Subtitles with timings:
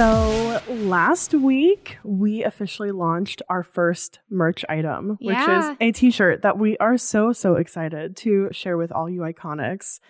[0.00, 5.72] So last week we officially launched our first merch item, which Yeah.
[5.72, 10.00] is a t-shirt that we are so so excited to share with all you iconics.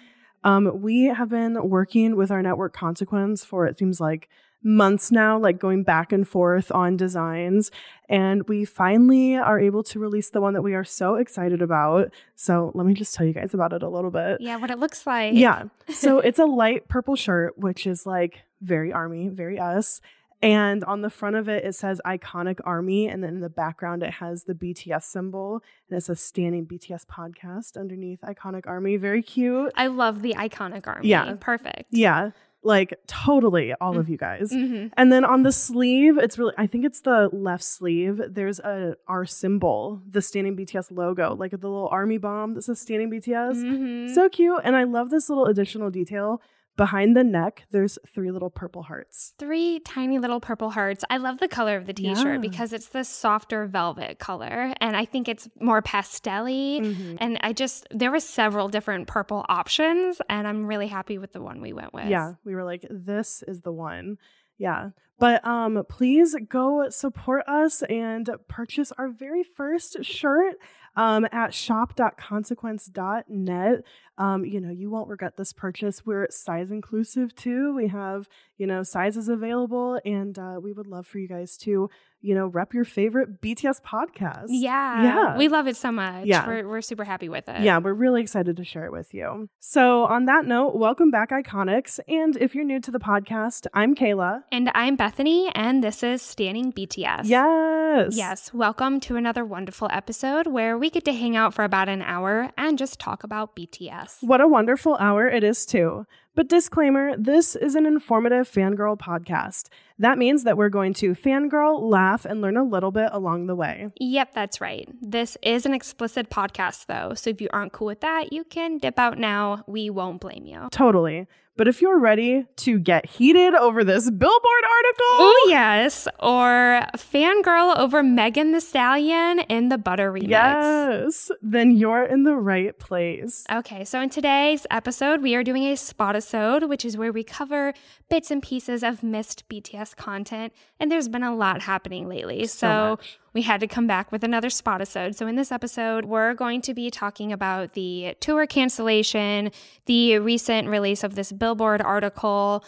[0.44, 4.28] Um, we have been working with our network Consequence for it seems like
[4.62, 7.72] months now, like going back and forth on designs,
[8.08, 12.12] and we finally are able to release the one that we are so excited about.
[12.36, 14.40] So let me just tell you guys about it a little bit.
[14.40, 15.34] Yeah, what it looks like.
[15.34, 15.64] Yeah.
[15.88, 20.00] So it's a light purple shirt, which is like very army, very us.
[20.42, 23.06] And on the front of it, it says iconic army.
[23.08, 25.62] And then in the background, it has the BTS symbol.
[25.88, 28.96] And it's a standing BTS podcast underneath iconic army.
[28.96, 29.70] Very cute.
[29.76, 31.08] I love the iconic army.
[31.08, 31.34] Yeah.
[31.40, 31.84] Perfect.
[31.90, 32.30] Yeah.
[32.62, 34.50] Like totally all of you guys.
[34.50, 38.20] hmm And then on the sleeve, it's really I think it's the left sleeve.
[38.28, 42.80] There's a our symbol, the standing BTS logo, like the little army bomb that says
[42.80, 43.60] standing BTS.
[43.62, 44.60] hmm So cute.
[44.64, 46.40] And I love this little additional detail.
[46.80, 49.34] Behind the neck, there's three little purple hearts.
[49.38, 51.04] Three tiny little purple hearts.
[51.10, 52.38] I love the color of the t-shirt Yeah.
[52.38, 56.80] because it's the softer velvet color and I think it's more pastel-y.
[56.82, 57.16] Mm-hmm.
[57.18, 61.42] And I just there were several different purple options and I'm really happy with the
[61.42, 62.06] one we went with.
[62.08, 64.16] Yeah, we were like, this is the one.
[64.56, 64.92] Yeah.
[65.18, 70.54] But um please go support us and purchase our very first shirt
[71.00, 73.82] um at shop.consequence.net.
[74.18, 76.04] Um, you know, you won't regret this purchase.
[76.04, 77.74] We're size inclusive too.
[77.74, 78.28] We have,
[78.58, 81.88] you know, sizes available and uh, we would love for you guys to,
[82.20, 84.48] you know, rep your favorite BTS podcast.
[84.48, 85.02] Yeah.
[85.02, 85.38] Yeah.
[85.38, 86.26] We love it so much.
[86.26, 86.46] Yeah.
[86.46, 87.62] We're, we're super happy with it.
[87.62, 89.48] Yeah, we're really excited to share it with you.
[89.58, 91.98] So, on that note, welcome back, Iconics.
[92.06, 94.42] And if you're new to the podcast, I'm Kayla.
[94.52, 97.22] And I'm Bethany, and this is Standing BTS.
[97.24, 98.14] Yes.
[98.14, 102.02] Yes, welcome to another wonderful episode where we get to hang out for about an
[102.02, 104.18] hour and just talk about BTS.
[104.20, 106.06] What a wonderful hour it is, too.
[106.34, 109.68] But disclaimer this is an informative fangirl podcast.
[110.00, 113.54] That means that we're going to fangirl, laugh, and learn a little bit along the
[113.54, 113.88] way.
[114.00, 114.88] Yep, that's right.
[115.00, 118.78] This is an explicit podcast, though, so if you aren't cool with that, you can
[118.78, 119.62] dip out now.
[119.66, 120.68] We won't blame you.
[120.72, 121.26] Totally.
[121.56, 126.08] But if you're ready to get heated over this Billboard article, Oh, yes.
[126.18, 130.28] Or fangirl over Megan Thee Stallion in the Butter remix.
[130.30, 133.44] yes, then you're in the right place.
[133.52, 137.74] Okay, so in today's episode, we are doing a spotisode, which is where we cover
[138.08, 140.52] bits and pieces of missed BTS content.
[140.78, 142.46] And there's been a lot happening lately.
[142.46, 145.14] So So, we had to come back with another spot episode.
[145.16, 149.50] So in this episode, we're going to be talking about the tour cancellation,
[149.86, 152.64] the recent release of this Billboard article.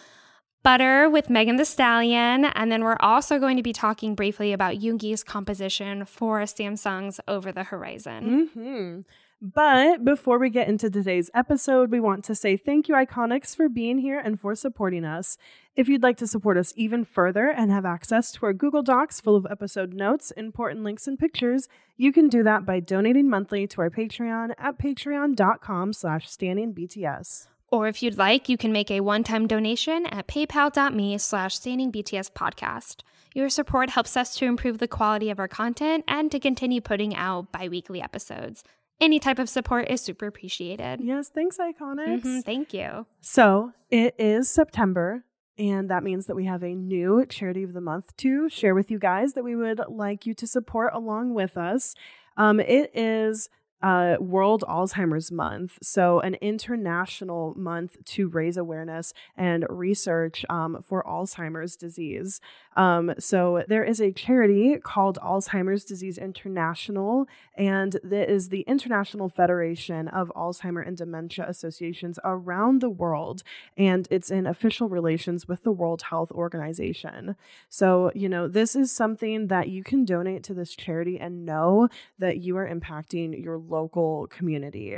[0.62, 2.44] Butter with Megan Thee Stallion.
[2.44, 7.50] And then we're also going to be talking briefly about Yoongi's composition for Samsung's Over
[7.50, 8.48] the Horizon.
[8.54, 9.00] hmm
[9.44, 13.68] But before we get into today's episode, we want to say thank you, Iconics, for
[13.68, 15.36] being here and for supporting us.
[15.74, 19.20] If you'd like to support us even further and have access to our Google Docs
[19.20, 23.66] full of episode notes, important links, and pictures, you can do that by donating monthly
[23.66, 27.48] to our Patreon at patreon.com slash standingbts.
[27.66, 33.00] Or if you'd like, you can make a one-time donation at paypal.me slash standingbtspodcast.
[33.34, 37.16] Your support helps us to improve the quality of our content and to continue putting
[37.16, 38.62] out bi-weekly episodes.
[39.02, 41.00] Any type of support is super appreciated.
[41.00, 42.22] Yes, thanks, Iconics.
[42.22, 43.04] Mhm, thank you.
[43.20, 45.24] So it is September,
[45.58, 48.92] and that means that we have a new charity of the month to share with
[48.92, 51.96] you guys that we would like you to support along with us.
[52.36, 53.48] Um, it is
[53.82, 61.02] uh, World Alzheimer's Month, so an international month to raise awareness and research um, for
[61.04, 62.40] Alzheimer's disease.
[62.76, 67.26] Um, so there is a charity called Alzheimer's Disease International,
[67.56, 73.42] and that is the International Federation of Alzheimer and Dementia Associations around the world,
[73.76, 77.36] and it's in official relations with the World Health Organization.
[77.68, 81.88] So, you know, this is something that you can donate to this charity and know
[82.18, 84.96] that you are impacting your local community,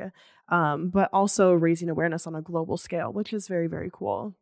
[0.49, 4.35] um, but also raising awareness on a global scale, which is very, very cool.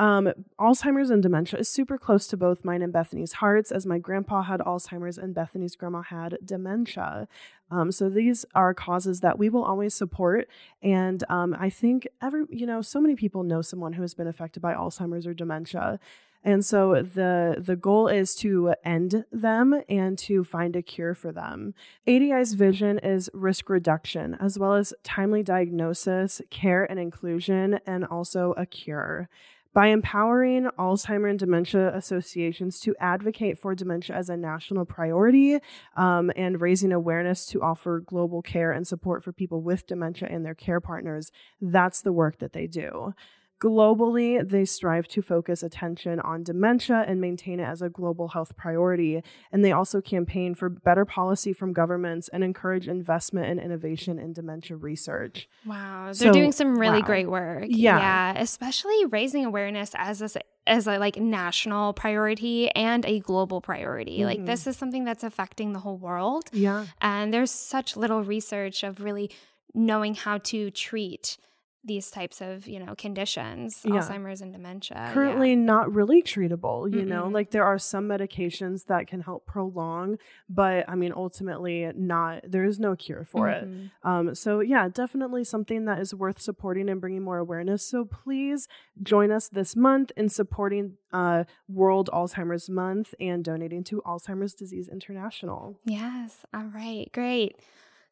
[0.00, 3.98] Um, Alzheimer's and dementia is super close to both mine and Bethany's hearts, as my
[3.98, 7.28] grandpa had Alzheimer's and Bethany's grandma had dementia.
[7.70, 10.48] Um, so these are causes that we will always support,
[10.82, 14.26] and um, I think every you know so many people know someone who has been
[14.26, 16.00] affected by Alzheimer's or dementia.
[16.44, 21.32] And so the the goal is to end them and to find a cure for
[21.32, 21.74] them.
[22.06, 28.52] ADI's vision is risk reduction as well as timely diagnosis, care and inclusion and also
[28.58, 29.30] a cure
[29.74, 35.58] by empowering Alzheimer and dementia associations to advocate for dementia as a national priority
[35.96, 40.46] um, and raising awareness to offer global care and support for people with dementia and
[40.46, 41.32] their care partners.
[41.60, 43.14] That's the work that they do.
[43.62, 48.56] Globally, they strive to focus attention on dementia and maintain it as a global health
[48.56, 49.22] priority.
[49.52, 54.32] And they also campaign for better policy from governments and encourage investment and innovation in
[54.32, 55.48] dementia research.
[55.64, 56.10] Wow.
[56.12, 57.06] They're doing some really wow.
[57.06, 57.64] great work.
[57.68, 57.98] Yeah.
[57.98, 58.40] Yeah.
[58.40, 64.18] Especially raising awareness as a as a like national priority and a global priority.
[64.18, 64.26] Mm-hmm.
[64.26, 66.44] Like this is something that's affecting the whole world.
[66.52, 66.86] Yeah.
[67.00, 69.30] And there's such little research of really
[69.74, 71.36] knowing how to treat
[71.84, 73.92] these types of you know conditions yeah.
[73.92, 75.56] alzheimer's and dementia currently yeah.
[75.56, 77.08] not really treatable you Mm-mm.
[77.08, 80.16] know like there are some medications that can help prolong
[80.48, 83.84] but i mean ultimately not there is no cure for mm-hmm.
[83.84, 88.04] it um, so yeah definitely something that is worth supporting and bringing more awareness so
[88.04, 88.66] please
[89.02, 94.88] join us this month in supporting uh, world alzheimer's month and donating to alzheimer's disease
[94.88, 97.56] international yes all right great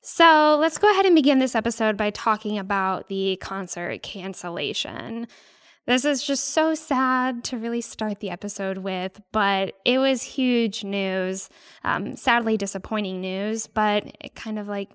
[0.03, 5.27] so let's go ahead and begin this episode by talking about the concert cancellation.
[5.87, 10.85] This is just so sad to really start the episode with, but it was huge
[10.85, 11.49] news.
[11.83, 14.91] Um, sadly, disappointing news, but it kind of like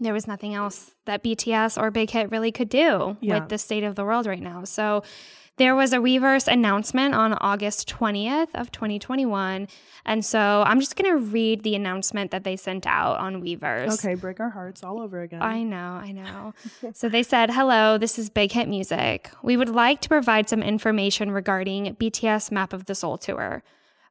[0.00, 3.40] there was nothing else that BTS or Big Hit really could do Yeah.
[3.40, 4.64] with the state of the world right now.
[4.64, 5.02] So
[5.60, 9.68] there was a Weverse announcement on August 20th of 2021.
[10.06, 13.92] And so I'm just going to read the announcement that they sent out on Weverse.
[13.92, 16.54] okay break our hearts all over again I know, I know.
[16.94, 19.30] so they said, Hello, this is Big Hit Music.
[19.42, 23.62] We would like to provide some information regarding BTS Map of the Soul tour.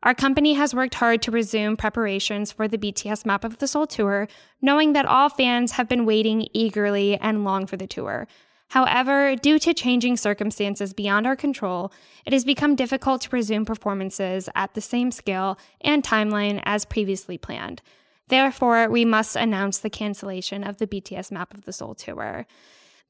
[0.03, 3.87] Our company has worked hard to resume preparations for the BTS Map of the Soul
[3.87, 4.27] tour,
[4.61, 8.27] knowing that all fans have been waiting eagerly and long for the tour.
[8.69, 11.91] However, due to changing circumstances beyond our control,
[12.25, 17.37] it has become difficult to resume performances at the same scale and timeline as previously
[17.37, 17.81] planned.
[18.27, 22.45] Therefore, we must announce the cancellation of the BTS Map of the Soul tour.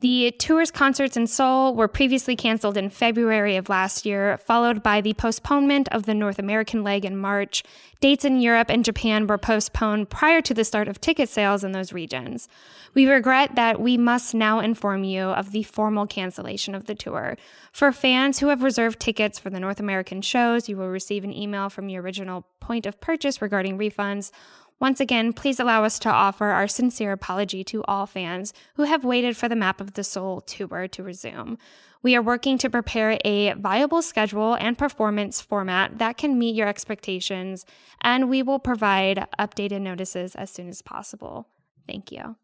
[0.01, 5.01] The tour's concerts in Seoul were previously canceled in February of last year, followed by
[5.01, 7.63] the postponement of the North American leg in March.
[7.99, 11.73] Dates in Europe and Japan were postponed prior to the start of ticket sales in
[11.73, 12.47] those regions.
[12.93, 17.35] We regret that we must now inform you of the formal cancellation of the tour.
[17.73, 21.35] For fans who have reserved tickets for the North American shows, you will receive an
[21.35, 24.31] email from your original point of purchase regarding refunds.
[24.79, 29.03] Once again, please allow us to offer our sincere apology to all fans who have
[29.03, 31.57] waited for the Map of the Soul tour to resume.
[32.01, 36.67] We are working to prepare a viable schedule and performance format that can meet your
[36.67, 37.65] expectations,
[38.01, 41.49] and we will provide updated notices as soon as possible.
[41.87, 42.35] Thank you.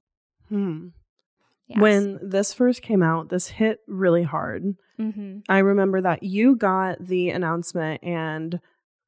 [0.50, 0.88] hmm.
[1.68, 1.80] Yes.
[1.80, 5.40] when this first came out this hit really hard mm-hmm.
[5.50, 8.60] I remember that you got the announcement and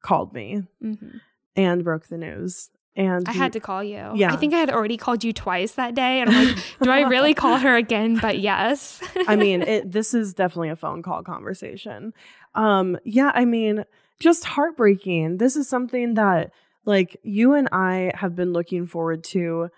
[0.02, 1.18] called me Mm-hmm.
[1.54, 2.70] and broke the news.
[2.98, 4.10] And I you- had to call you.
[4.16, 4.32] Yeah.
[4.32, 6.20] I think I had already called you twice that day.
[6.20, 8.18] And I'm like, do I really call her again?
[8.18, 9.00] But yes.
[9.28, 12.12] I mean, it, this is definitely a phone call conversation.
[12.54, 13.84] Um, yeah, I mean,
[14.20, 15.38] just heartbreaking.
[15.38, 16.50] This is something that
[16.84, 19.68] like you and I have been looking forward to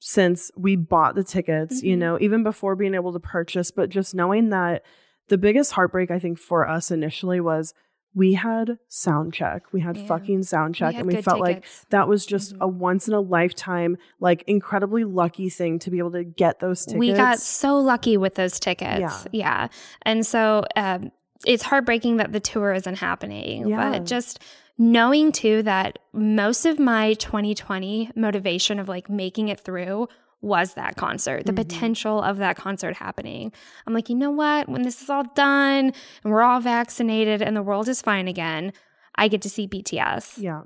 [0.00, 2.00] since we bought the tickets, you Mhm.
[2.00, 4.82] know, even before being able to purchase, but just knowing that
[5.28, 7.74] the biggest heartbreak I think for us initially was
[8.16, 9.64] we had sound check.
[9.72, 10.06] We had Yeah.
[10.06, 12.60] fucking sound check had and we felt like that was just Mhm.
[12.62, 16.86] a once in a lifetime like incredibly lucky thing to be able to get those
[16.86, 16.98] tickets.
[16.98, 19.00] We got so lucky with those tickets.
[19.00, 19.18] Yeah.
[19.32, 19.68] Yeah.
[20.02, 21.12] And so um,
[21.46, 23.68] it's heartbreaking that the tour isn't happening.
[23.68, 23.90] Yeah.
[23.90, 24.42] But just
[24.78, 30.08] knowing too that most of my 2020 motivation of like making it through
[30.42, 31.56] was that concert, the Mhm.
[31.56, 33.52] potential of that concert happening.
[33.86, 34.68] I'm like, you know what?
[34.68, 38.72] When this is all done and we're all vaccinated and the world is fine again,
[39.16, 40.38] I get to see BTS.
[40.38, 40.62] yeah.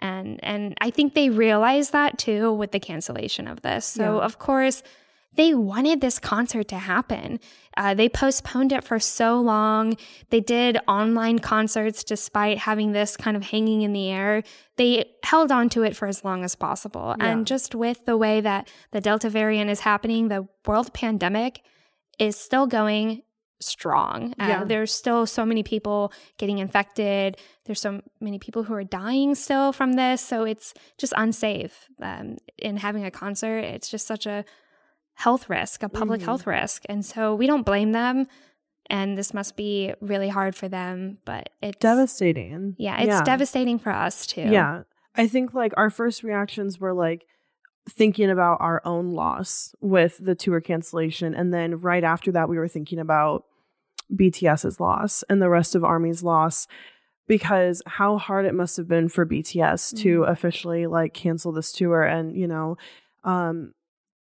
[0.00, 3.86] and and I think they realize that too with the cancellation of this.
[3.86, 4.24] So Yeah.
[4.24, 4.82] of course
[5.36, 7.40] they wanted this concert to happen.
[7.76, 9.96] Uh, they postponed it for so long.
[10.30, 14.42] They did online concerts despite having this kind of hanging in the air.
[14.76, 17.16] They held on to it for as long as possible.
[17.18, 17.26] Yeah.
[17.26, 21.62] And just with the way that the Delta variant is happening, the world pandemic
[22.18, 23.22] is still going
[23.60, 24.34] strong.
[24.38, 24.64] Uh, Yeah.
[24.64, 27.36] there's still so many people getting infected.
[27.64, 30.20] There's so many people who are dying still from this.
[30.20, 31.88] So it's just unsafe.
[32.00, 34.44] Um, in having a concert, it's just such a
[35.14, 36.24] health risk, a public Mhm.
[36.24, 36.82] health risk.
[36.88, 38.26] And so we don't blame them.
[38.90, 42.74] And this must be really hard for them, but it's Devastating.
[42.78, 44.42] Yeah, it's devastating for us too.
[44.42, 44.82] Yeah.
[45.14, 47.24] I think like our first reactions were like
[47.88, 51.34] thinking about our own loss with the tour cancellation.
[51.34, 53.44] And then right after that, we were thinking about
[54.14, 56.66] BTS's loss and the rest of Army's loss
[57.26, 60.28] because how hard it must have been for BTS to Mhm.
[60.28, 62.02] officially like cancel this tour.
[62.02, 62.76] And, you know,
[63.22, 63.72] um,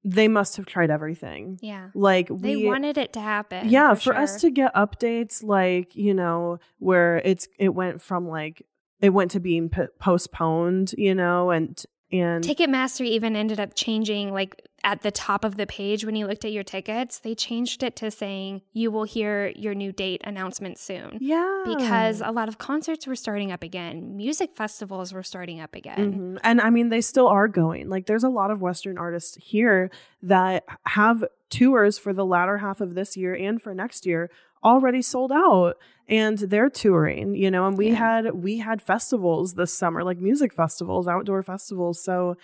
[0.08, 1.58] they must have tried everything.
[1.60, 1.88] Yeah.
[1.92, 3.68] Like They we wanted it to happen.
[3.68, 4.48] yeah for, us sure.
[4.48, 8.64] to get updates like you know where it's it went from like
[9.00, 11.82] it went to being p- postponed you know and
[12.12, 16.26] and Ticketmaster even ended up changing, like at the top of the page when you
[16.28, 20.20] looked at your tickets, they changed it to saying you will hear your new date
[20.24, 21.18] announcement soon.
[21.20, 25.74] yeah Because a lot of concerts were starting up again, music festivals were starting up
[25.74, 26.36] again.
[26.36, 26.40] Mhm.
[26.44, 29.90] and i mean they still are going like there's a lot of western artists here
[30.22, 34.30] that have tours for the latter half of this year and for next year
[34.66, 35.74] already sold out
[36.08, 37.94] and they're touring you know and we Yeah.
[38.06, 42.36] had we had festivals this summer like music festivals outdoor festivals so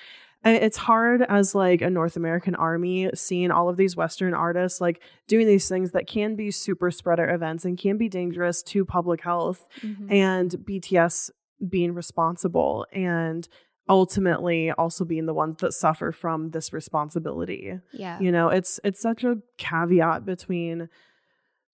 [0.45, 4.99] it's hard as like a north american army seeing all of these western artists like
[5.33, 9.21] doing these things that can be super spreader events and can be dangerous to public
[9.23, 10.11] health Mhm.
[10.11, 11.31] and bts
[11.77, 13.49] being responsible and
[13.89, 18.19] ultimately also being the ones that suffer from this responsibility Yeah.
[18.21, 20.89] you know it's it's such a caveat between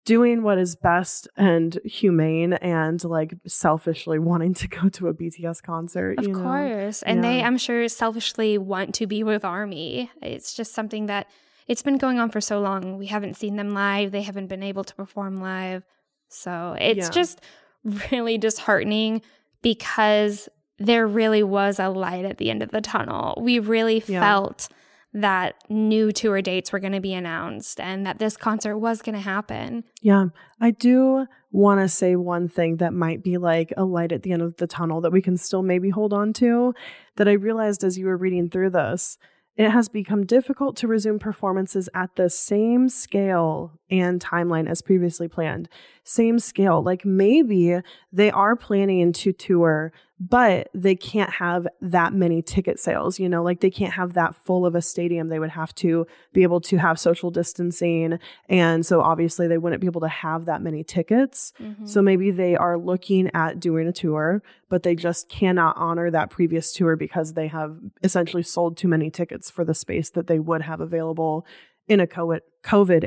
[0.05, 5.61] doing what is best and humane and like selfishly wanting to go to a bts
[5.63, 6.43] concert Of you know?
[6.43, 7.01] course.
[7.03, 10.11] And they, I'm sure, selfishly want to be with Army.
[10.21, 11.27] It's just something that
[11.67, 12.97] it's been going on for so long.
[12.99, 15.83] We haven't seen them live, they haven't been able to perform live.
[16.29, 17.09] So it's Yeah.
[17.09, 17.41] just
[18.11, 19.21] really disheartening
[19.61, 20.47] because
[20.77, 23.39] there really was a light at the end of the tunnel.
[23.41, 24.19] We really Yeah.
[24.19, 24.67] felt
[25.15, 29.15] that new tour dates were going to be announced and that this concert was going
[29.15, 29.85] to happen.
[30.01, 30.25] Yeah,
[30.59, 34.33] I do want to say one thing that might be like a light at the
[34.33, 36.73] end of the tunnel that we can still maybe hold on to.
[37.15, 39.17] That I realized as you were reading through this,
[39.55, 45.29] it has become difficult to resume performances at the same scale and timeline as previously
[45.29, 45.69] planned.
[46.07, 46.83] Same scale.
[46.83, 47.79] Like maybe
[48.13, 53.19] they are planning to tour, but they can't have that many ticket sales.
[53.19, 55.29] You know, like they can't have that full of a stadium.
[55.29, 58.19] They would have to be able to have social distancing.
[58.47, 61.53] And so obviously they wouldn't be able to have that many tickets.
[61.59, 61.89] Mhm.
[61.89, 66.29] So maybe they are looking at doing a tour, but they just cannot honor that
[66.29, 70.37] previous tour because they have essentially sold too many tickets for the space that they
[70.37, 71.47] would have available
[71.87, 73.03] in a COVID COVID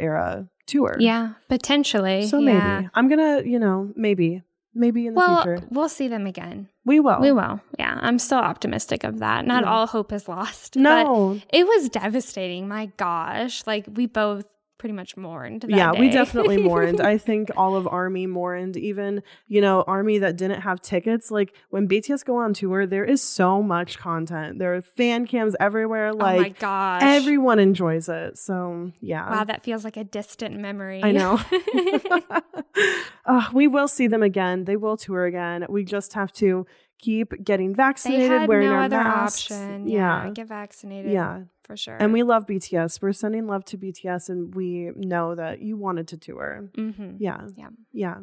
[0.75, 0.97] era tour.
[1.01, 2.27] yeah, potentially.
[2.27, 2.53] So yeah.
[2.81, 4.43] maybe I'm gonna, you know, maybe,
[4.75, 6.69] maybe in the Well, future we'll see them again.
[6.85, 7.21] we will.
[7.21, 7.61] We will.
[7.79, 9.45] Yeah, I'm still optimistic of that.
[9.47, 9.71] Not Yeah.
[9.71, 10.75] all hope is lost.
[10.75, 12.69] but No, it was devastating.
[12.69, 14.47] My gosh, like we both
[14.79, 15.65] pretty much mourned.
[15.69, 17.01] Yeah, we definitely mourned.
[17.15, 18.77] I think all of Army mourned.
[18.77, 21.31] Even you know, Army that didn't have tickets.
[21.31, 24.59] Like when BTS go on tour, there is so much content.
[24.59, 26.09] There are fan cams everywhere.
[26.09, 28.39] oh my Like gosh, everyone enjoys it.
[28.39, 31.03] So yeah, Wow, that feels like a distant memory.
[31.03, 31.41] I know.
[33.27, 34.65] uh, we will see them again.
[34.65, 35.67] They will tour again.
[35.69, 36.67] We just have to
[36.99, 39.51] keep getting vaccinated, they had wearing no our other masks.
[39.51, 39.87] option.
[39.89, 40.31] Yeah, yeah.
[40.31, 41.13] get vaccinated.
[41.13, 41.43] Yeah.
[41.65, 41.97] for sure.
[41.99, 43.01] And we love BTS.
[43.03, 46.69] We're sending love to BTS, and we know that you wanted to tour.
[46.75, 47.43] hmm Yeah.
[47.57, 47.69] Yeah.
[47.93, 48.17] Yeah.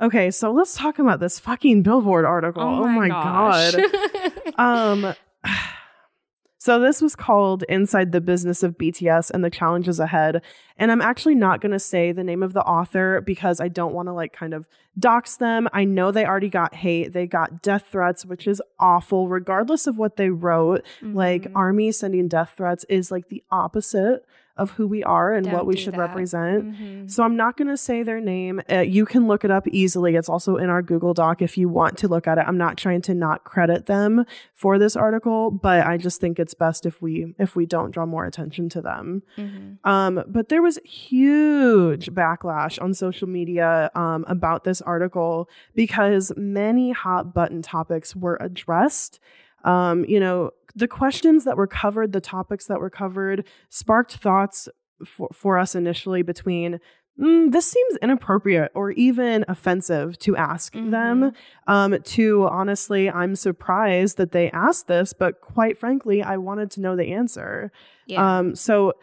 [0.00, 2.62] Okay, so let's talk about this fucking Billboard article.
[2.62, 3.74] Oh my, god.
[3.74, 4.32] gosh.
[4.58, 5.14] Um
[6.64, 10.40] so this was called Inside the Business of BTS and the Challenges Ahead.
[10.78, 13.92] And I'm actually not going to say the name of the author because I don't
[13.92, 14.66] want to like kind of
[14.98, 15.68] dox them.
[15.74, 17.12] I know they already got hate.
[17.12, 20.82] They got death threats, which is awful regardless of what they wrote.
[21.02, 21.52] Like Mhm.
[21.54, 24.24] army sending death threats is like the opposite
[24.56, 25.98] of who we are and what Don't we should that.
[26.00, 26.64] represent.
[26.76, 27.10] Mhm.
[27.10, 28.60] So I'm not going to say their name.
[28.70, 30.14] Uh, you can look it up easily.
[30.14, 32.44] It's also in our Google Doc if you want to look at it.
[32.46, 36.54] I'm not trying to not credit them for this article, but I just think it's
[36.54, 39.22] best if we if we don't draw more attention to them.
[39.36, 39.78] Mhm.
[39.84, 46.92] Um, but there was huge backlash on social media um, about this article because many
[46.92, 49.18] hot button topics were addressed.
[49.64, 54.68] Um, you know, the questions that were covered, the topics that were covered, sparked thoughts
[55.04, 56.78] for, for us initially between
[57.20, 60.90] mm, this seems inappropriate or even offensive to ask Mhm.
[60.90, 61.32] them
[61.68, 66.80] um, to honestly i'm surprised that they asked this but quite frankly i wanted to
[66.80, 67.70] know the answer
[68.06, 68.38] Yeah.
[68.38, 68.94] um, so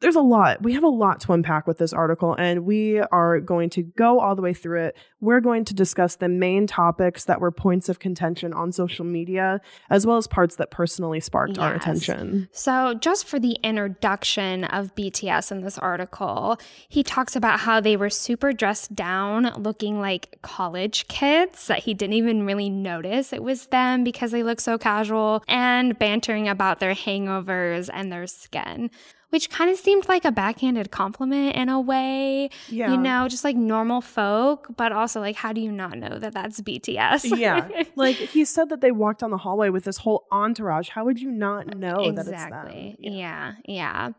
[0.00, 0.62] there's a lot.
[0.62, 4.20] We have a lot to unpack with this article, and we are going to go
[4.20, 4.96] all the way through it.
[5.20, 9.60] We're going to discuss the main topics that were points of contention on social media,
[9.88, 12.48] as well as parts that personally sparked our attention.
[12.52, 17.96] So, just for the introduction of BTS in this article, he talks about how they
[17.96, 23.42] were super dressed down, looking like college kids, that he didn't even really notice it
[23.42, 28.90] was them because they look so casual, and bantering about their hangovers and their skin.
[29.30, 32.92] Which kind of seemed like a backhanded compliment in a way, Yeah.
[32.92, 36.32] you know, just like normal folk, but also like, how do you not know that
[36.32, 37.36] that's BTS?
[37.36, 37.68] yeah.
[37.96, 40.90] Like he said that they walked down the hallway with this whole entourage.
[40.90, 42.96] How would you not uh, know that it's exactly.
[43.02, 43.12] them?
[43.12, 44.10] Yeah, yeah.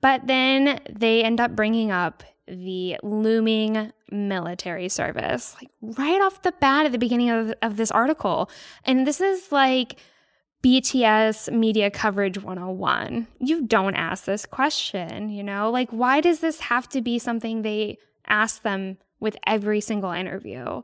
[0.00, 6.52] But then they end up bringing up the looming military service, like right off the
[6.52, 8.50] bat at the beginning of, of this article.
[8.84, 10.00] And this is like
[10.62, 13.26] BTS media coverage 101.
[13.38, 15.70] You don't ask this question, you know?
[15.70, 20.82] Like, why does this have to be something they ask them with every single interview?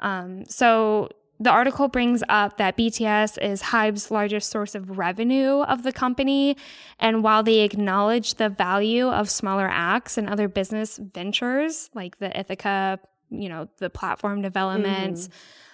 [0.00, 1.08] Um, so
[1.40, 6.56] the article brings up that BTS is Hybe's largest source of revenue of the company.
[7.00, 12.38] And while they acknowledge the value of smaller acts and other business ventures like the
[12.38, 13.00] Ithaca,
[13.30, 15.28] you know, the platform developments,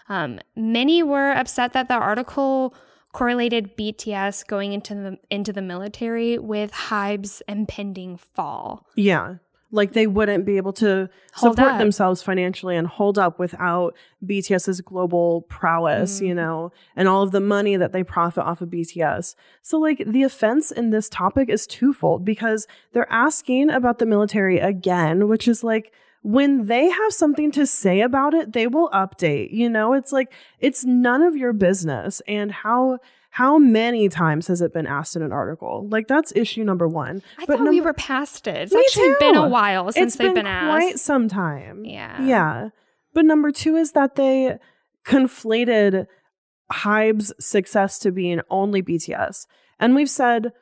[0.08, 2.74] um, many were upset that the article
[3.12, 8.86] correlated BTS going into the into the military with Hybe's impending fall.
[8.94, 9.36] Yeah.
[9.72, 11.78] Like they wouldn't be able to Hold support up.
[11.78, 13.94] themselves financially and hold up without
[14.26, 16.36] BTS's global prowess, you Mhm.
[16.36, 19.36] know, and all of the money that they profit off of BTS.
[19.62, 24.58] So, like, the offense in this topic is twofold because they're asking about the military
[24.58, 29.52] again, which is like, when they have something to say about it, they will update.
[29.52, 32.20] You know, it's like it's none of your business.
[32.28, 32.98] And how
[33.30, 35.86] how many times has it been asked in an article?
[35.88, 37.22] Like that's issue number one.
[37.38, 38.72] I But thought we were past it.
[38.72, 41.04] It's actually been a while since it's they've been, been, quite asked.
[41.04, 41.84] some time.
[41.84, 42.22] Yeah.
[42.22, 42.68] Yeah.
[43.14, 44.58] But number two is that they
[45.06, 46.06] conflated
[46.72, 49.46] Hybe's success to being only BTS.
[49.78, 50.52] And we've said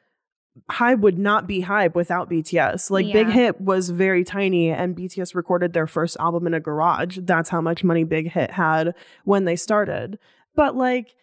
[0.70, 2.90] Hybe would not be Hybe without BTS.
[2.90, 7.18] Like Big Hit was very tiny and BTS recorded their first album in a garage.
[7.22, 8.94] That's how much money Big Hit had
[9.24, 10.18] when they started.
[10.54, 11.14] But like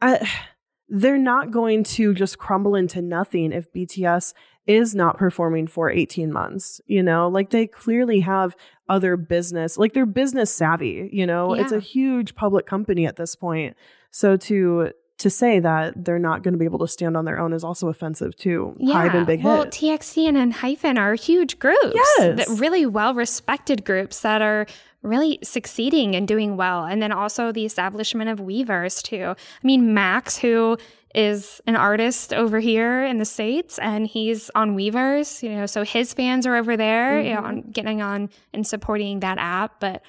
[0.00, 0.28] I,
[0.88, 4.32] they're not going to just crumble into nothing if BTS
[4.66, 7.28] is not performing for 18 months, you know?
[7.28, 8.56] Like they clearly have
[8.88, 11.54] other business, like they're business savvy, you know?
[11.54, 13.76] It's a huge public company at this point.
[14.10, 17.38] So to to say that they're not going to be able to stand on their
[17.38, 19.72] own is also offensive to Hybe and Big well, Hit.
[19.72, 21.96] TXT and Enhypen are huge groups.
[22.18, 22.48] Yes.
[22.60, 24.66] really well respected groups that are
[25.02, 26.84] really succeeding and doing well.
[26.84, 29.34] And then also the establishment of Weverse, too.
[29.34, 30.76] I mean, Max, who
[31.14, 35.82] is an artist over here in the States and he's on Weverse, you know, so
[35.84, 37.44] his fans are over there, you know, Mhm.
[37.44, 39.80] on, getting on and supporting that app.
[39.80, 40.02] But,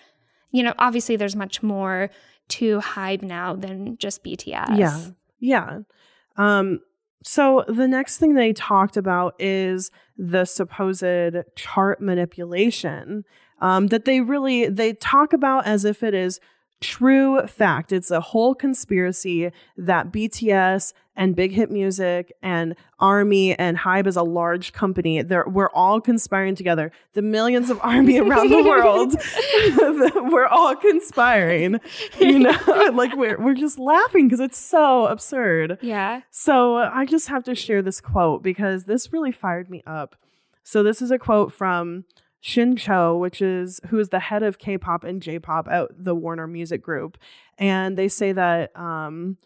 [0.52, 2.10] you know, obviously there's much more
[2.50, 4.78] to Hybe now than just BTS.
[4.78, 5.00] Yeah.
[5.40, 5.80] Yeah.
[6.38, 6.80] Um,
[7.24, 13.26] so the next thing they talked about is the supposed chart manipulation
[13.62, 16.40] um, that they really they talk about as if it is
[16.82, 17.92] true fact.
[17.92, 24.16] It's a whole conspiracy that BTS and Big Hit Music and Army and Hybe is
[24.16, 25.22] a large company.
[25.22, 26.94] They're, we're all conspiring together.
[27.12, 29.16] The millions of Army around the world,
[30.32, 31.82] we're all conspiring.
[32.18, 35.78] You know, like we're we're just laughing because it's so absurd.
[35.82, 36.22] Yeah.
[36.32, 40.16] So I just have to share this quote because this really fired me up.
[40.64, 42.06] So this is a quote from
[42.40, 46.48] Shin Cho, which is who is the head of K-pop and J-pop at the Warner
[46.48, 47.18] Music Group,
[47.58, 49.38] and they say that um,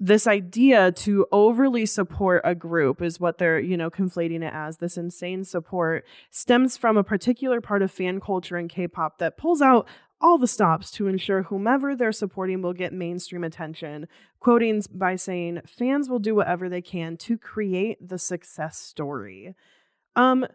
[0.00, 4.78] this idea to overly support a group is what they're you know conflating it as.
[4.78, 9.62] This insane support stems from a particular part of fan culture in K-pop that pulls
[9.62, 9.86] out
[10.20, 14.08] all the stops to ensure whomever they're supporting will get mainstream attention.
[14.40, 19.54] Quoting by saying, fans will do whatever they can to create the success story.
[20.16, 20.46] Um,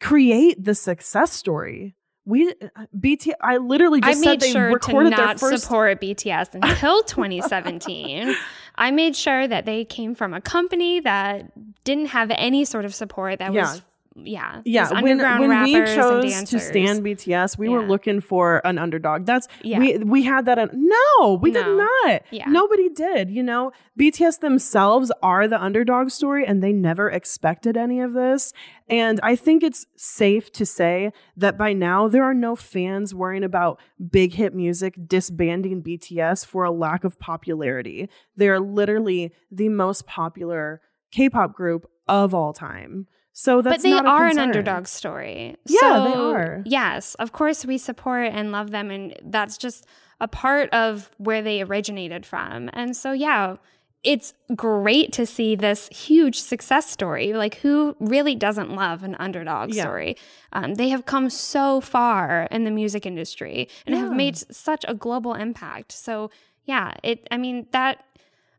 [0.00, 1.94] create the success story.
[2.26, 2.54] We
[2.98, 3.34] BT.
[3.40, 5.62] I literally I just said made they sure to recorded their not first.
[5.64, 7.02] support BTS until
[7.48, 8.34] 2017.
[8.76, 11.52] I made sure that they came from a company that
[11.84, 13.62] didn't have any sort of support that Yeah.
[13.72, 13.82] was
[14.16, 19.26] yeah, yeah when, when we chose to stand bts we were looking for an underdog.
[19.26, 19.78] That's Yeah.
[19.80, 22.22] we we had that no we did not.
[22.30, 22.48] Yeah.
[22.48, 23.72] nobody did you know?
[23.98, 28.52] Bts themselves are the underdog story and they never expected any of this.
[28.88, 33.44] And i think it's safe to say that by now there are no fans worrying
[33.44, 38.08] about big hit music disbanding bts for a lack of popularity.
[38.36, 44.06] They're literally the most popular k-pop group of all time so that's but they not
[44.06, 45.56] a are an underdog story.
[45.66, 46.62] Yeah, they are.
[46.64, 49.84] Yes, of course we support and love them, and that's just
[50.20, 52.70] a part of where they originated from.
[52.72, 53.56] And so, yeah,
[54.04, 57.32] it's great to see this huge success story.
[57.32, 59.82] Like, who really doesn't love an underdog Yeah.
[59.82, 60.16] story?
[60.52, 64.94] Um, they have come so far in the music industry and have made such a
[64.94, 65.90] global impact.
[65.90, 66.30] So,
[66.64, 67.26] yeah, it.
[67.32, 68.04] I mean that.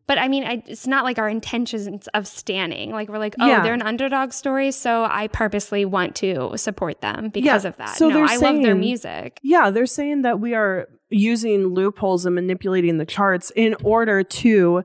[0.08, 2.92] But I mean, I, it's not like our intentions of standing.
[2.92, 3.64] Like we're like, oh, Yeah.
[3.64, 7.98] they're an underdog story, so I purposely want to support them because Yeah, of that.
[7.98, 9.40] so no, they're I love their saying- music.
[9.42, 14.84] Yeah, they're saying that we are using loopholes and manipulating the charts in order to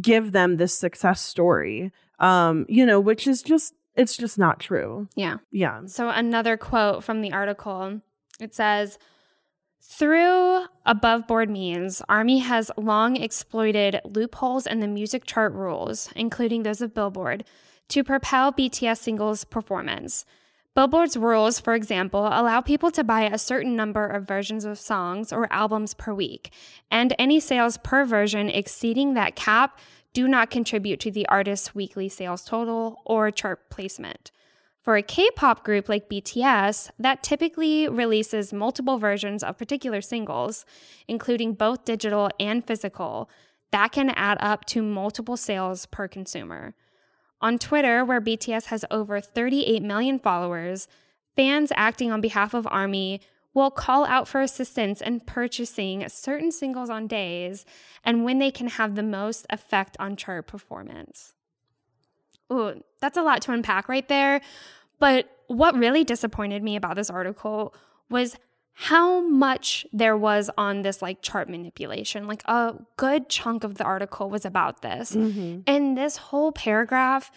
[0.00, 1.90] give them this success story.
[2.18, 5.08] Um, you know, which is just it's just not true.
[5.16, 5.38] Yeah.
[5.50, 5.82] Yeah.
[5.86, 8.00] So another quote from the article.
[8.38, 8.98] It says,
[9.80, 16.62] through above board means, Army has long exploited loopholes in the music chart rules, including
[16.62, 17.44] those of Billboard,
[17.88, 20.24] to propel BTS singles performance.
[20.74, 25.32] Billboard's rules, for example, allow people to buy a certain number of versions of songs
[25.32, 26.52] or albums per week,
[26.90, 29.78] and any sales per version exceeding that cap
[30.12, 34.30] do not contribute to the artist's weekly sales total or chart placement.
[34.82, 40.64] For a K pop group like BTS, that typically releases multiple versions of particular singles,
[41.06, 43.28] including both digital and physical,
[43.72, 46.74] that can add up to multiple sales per consumer.
[47.42, 50.88] On Twitter, where BTS has over 38 million followers,
[51.36, 53.20] fans acting on behalf of ARMY
[53.52, 57.66] will call out for assistance in purchasing certain singles on days
[58.04, 61.34] and when they can have the most effect on chart performance.
[62.52, 64.40] Ooh, that's a lot to unpack right there.
[64.98, 67.74] But what really disappointed me about this article
[68.08, 68.36] was
[68.72, 72.26] how much there was on this like chart manipulation.
[72.26, 75.12] Like a good chunk of the article was about this.
[75.12, 75.60] Mm-hmm.
[75.66, 77.30] And this whole paragraph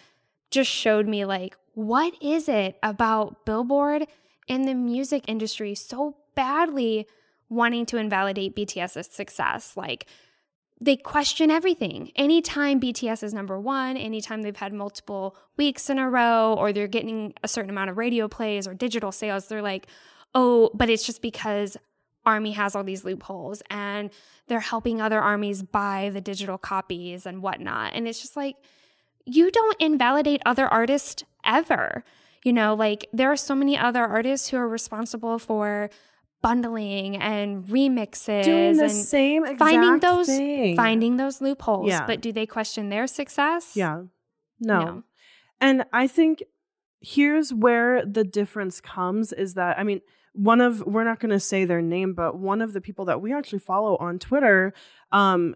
[0.52, 4.06] just showed me like what is it about Billboard
[4.48, 7.08] and the music industry so badly
[7.50, 9.76] wanting to invalidate BTS's success?
[9.76, 10.06] Like
[10.84, 12.12] they question everything.
[12.18, 16.88] Anytime BTS is number one, anytime they've had multiple weeks in a row, or they're
[16.88, 19.88] getting a certain amount of radio plays or digital sales, they're like,
[20.36, 21.78] oh, but it's just because
[22.26, 24.10] Army has all these loopholes and
[24.48, 27.94] they're helping other armies buy the digital copies and whatnot.
[27.94, 28.58] And it's just like,
[29.26, 32.04] you don't invalidate other artists ever.
[32.44, 35.90] You know, like there are so many other artists who are responsible for
[36.44, 40.76] bundling and remixes Doing the and same exact finding those thing.
[40.76, 41.88] finding those loopholes.
[41.88, 42.06] Yeah.
[42.06, 43.72] But do they question their success?
[43.76, 44.04] Yeah.
[44.60, 44.80] No.
[44.84, 45.04] No.
[45.60, 46.44] And I think
[47.00, 50.02] here's where the difference comes is that I mean
[50.34, 53.22] one of we're not going to say their name but one of the people that
[53.22, 54.74] we actually follow on Twitter
[55.12, 55.56] um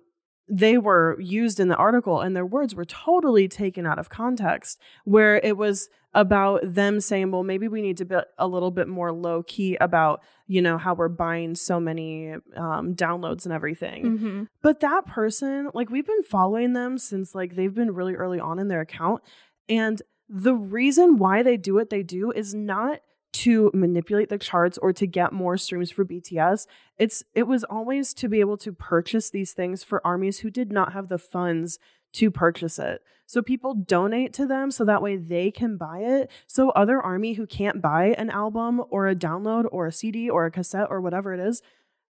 [0.49, 4.79] they were used in the article and their words were totally taken out of context
[5.03, 8.87] where it was about them saying well maybe we need to be a little bit
[8.87, 14.17] more low key about you know how we're buying so many um, downloads and everything
[14.17, 18.39] hmm but that person, like we've been following them since like they've been really early
[18.39, 19.23] on in their account.
[19.69, 22.99] And the reason why they do what they do is not
[23.37, 26.65] to manipulate the charts or to get more streams for BTS.
[26.97, 30.71] It's it was always to be able to purchase these things for armies who did
[30.71, 31.77] not have the funds
[32.13, 33.01] to purchase it.
[33.27, 36.31] So people donate to them so that way they can buy it.
[36.47, 40.45] So other army who can't buy an album or a download or a CD or
[40.45, 41.61] a cassette or whatever it is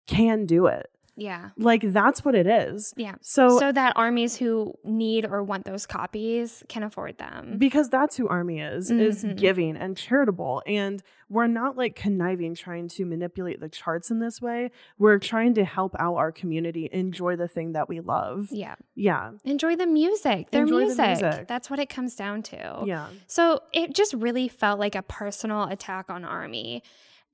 [0.07, 0.89] can do it.
[1.19, 1.49] Yeah.
[1.57, 2.93] Like that's what it is.
[2.95, 3.15] Yeah.
[3.21, 7.55] So, So that armies who need or want those copies can afford them.
[7.57, 9.35] because that's who army is is Mhm.
[9.35, 14.41] giving and charitable and we're not like conniving trying to manipulate the charts in this
[14.41, 14.71] way.
[14.97, 18.47] We're trying to help out our community enjoy the thing that we love.
[18.51, 18.75] yeah.
[18.95, 19.31] Yeah.
[19.43, 20.51] Enjoy the music.
[20.51, 21.21] Their Enjoy the music.
[21.21, 21.47] music.
[21.47, 22.83] That's what it comes down to.
[22.85, 23.07] Yeah.
[23.25, 26.83] So it just really felt like a personal attack on Army.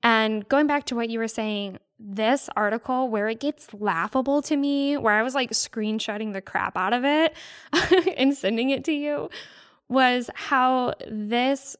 [0.02, 4.56] And going back to what you were saying, this article where it gets laughable to
[4.56, 7.34] me, where I was like screenshotting the crap out of it
[8.18, 9.30] and sending it to you,
[9.88, 11.76] was how this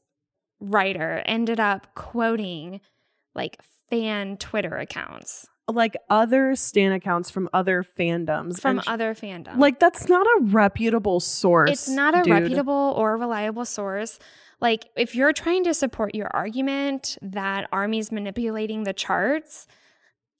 [0.60, 2.80] writer ended up quoting
[3.34, 3.60] like
[3.90, 5.46] fan Twitter accounts.
[5.68, 9.58] like other stan accounts from other fandoms from and other fandoms.
[9.58, 11.70] like that's not a reputable source.
[11.70, 12.32] it's not a dude.
[12.32, 14.18] reputable or reliable source.
[14.60, 19.66] Like, if you're trying to support your argument that Army's manipulating the charts,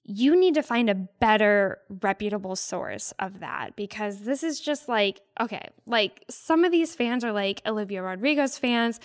[0.07, 5.21] you need to find a better reputable source of that because this is just like,
[5.41, 8.99] okay, like some of these fans are like Olivia Rodrigo's fans,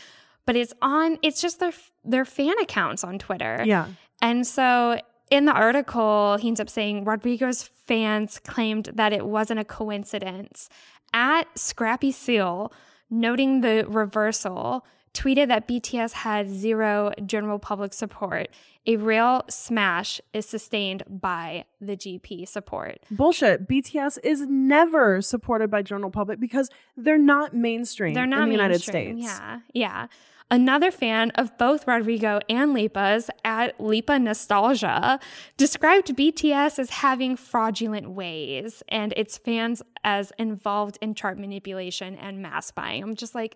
[0.45, 1.73] but it's on, it's just their,
[2.05, 3.65] their fan accounts on Twitter.
[3.67, 3.87] Yeah.
[4.21, 9.61] And so in the article, he ends up saying Rodrigo's fans claimed that it wasn't
[9.61, 10.69] a coincidence.
[11.15, 12.73] At Scrappy Seal,
[13.09, 14.85] noting the reversal,
[15.15, 18.49] tweeted that BTS had zero general public support.
[18.87, 23.01] A real smash is sustained by the GP support.
[23.11, 23.69] Bullshit.
[23.69, 28.55] BTS is never supported by general public because they're not mainstream They're not in the
[28.55, 28.83] United.
[28.83, 29.21] States.
[29.21, 30.07] Yeah, yeah.
[30.53, 35.21] Another fan of both Rodrigo and Lipa's at Lipa Nostalgia
[35.57, 42.43] described BTS as having fraudulent ways and its fans as involved in chart manipulation and
[42.43, 43.01] mass buying.
[43.01, 43.55] I'm just like,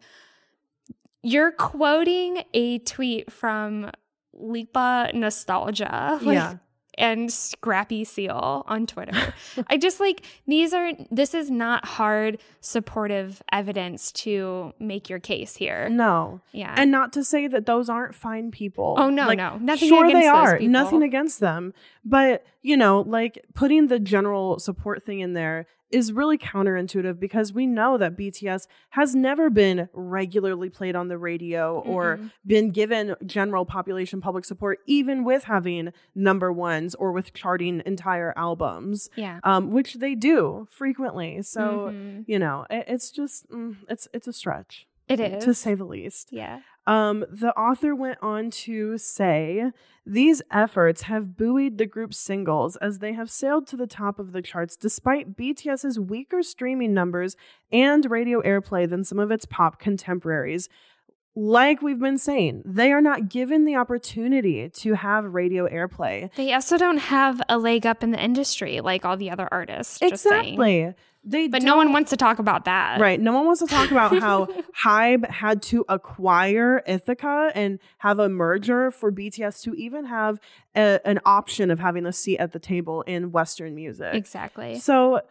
[1.25, 3.91] you're quoting a tweet from
[4.33, 6.19] Lipa Nostalgia.
[6.23, 6.57] Like, Yeah.
[6.97, 9.35] and Scrappy Seal on Twitter.
[9.69, 15.57] I just like these are this is not hard supportive evidence to make your case
[15.57, 15.89] here.
[15.89, 16.41] No.
[16.53, 16.73] Yeah.
[16.77, 18.95] And not to say that those aren't fine people.
[18.99, 19.57] Oh, no, Like, no.
[19.59, 20.59] Nothing sure against they those are.
[20.59, 20.73] people.
[20.73, 21.73] Nothing against them.
[22.05, 27.52] But, you know, like putting the general support thing in there is really counterintuitive because
[27.52, 32.30] we know that BTS has never been regularly played on the radio or Mm-mm.
[32.46, 38.35] been given general population public support, even with having number ones or with charting entire
[38.37, 39.38] albums, yeah.
[39.44, 41.40] um, which they do frequently.
[41.42, 42.24] So, Mhm.
[42.26, 45.44] you know, it, it's just, mm, it's, it's a stretch it is.
[45.44, 46.28] to say the least.
[46.33, 46.61] yeah.
[46.87, 49.70] Um, the author went on to say
[50.05, 54.33] these efforts have buoyed the group's singles as they have sailed to the top of
[54.33, 57.37] the charts despite BTS's weaker streaming numbers
[57.73, 60.68] and radio airplay than some of its pop contemporaries.
[61.37, 66.33] Like we've been saying, they are not given the opportunity to have radio airplay.
[66.35, 69.99] They also don't have a leg up in the industry like all the other artists.
[69.99, 70.27] just.
[70.27, 70.94] Exactly.
[71.25, 73.01] They But no one wants to talk about that.
[73.01, 73.21] Right.
[73.21, 74.47] No one wants to talk about how
[74.85, 80.39] Hybe had to acquire Ithaca and have a merger for BTS to even have
[80.77, 84.13] a, an option of having a seat at the table in Western music.
[84.13, 84.79] Exactly.
[84.79, 85.23] So,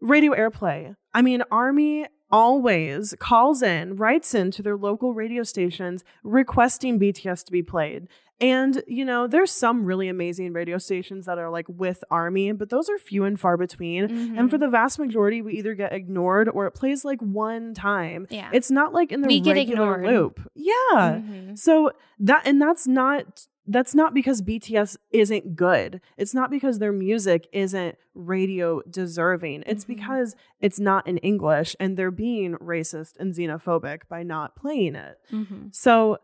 [0.00, 0.94] radio airplay.
[1.14, 7.44] I mean, Army always calls in, writes in to their local radio stations requesting BTS
[7.44, 8.08] to be played.
[8.42, 12.70] And, you know, there's some really amazing radio stations that are like with Army, but
[12.70, 14.04] those are few and far between.
[14.38, 14.60] And for Mhm.
[14.60, 18.26] the vast majority, we either get ignored or it plays like one time.
[18.30, 18.48] Yeah.
[18.50, 20.40] It's not like in the We regular loop.
[20.54, 20.72] Yeah.
[21.20, 21.58] Mhm.
[21.58, 26.00] So that and that's not that's not because BTS isn't good.
[26.16, 29.62] It's not because their music isn't radio deserving.
[29.66, 29.88] It's Mhm.
[29.88, 35.18] because it's not in English and they're being racist and xenophobic by not playing it.
[35.30, 35.74] Mhm.
[35.74, 36.18] So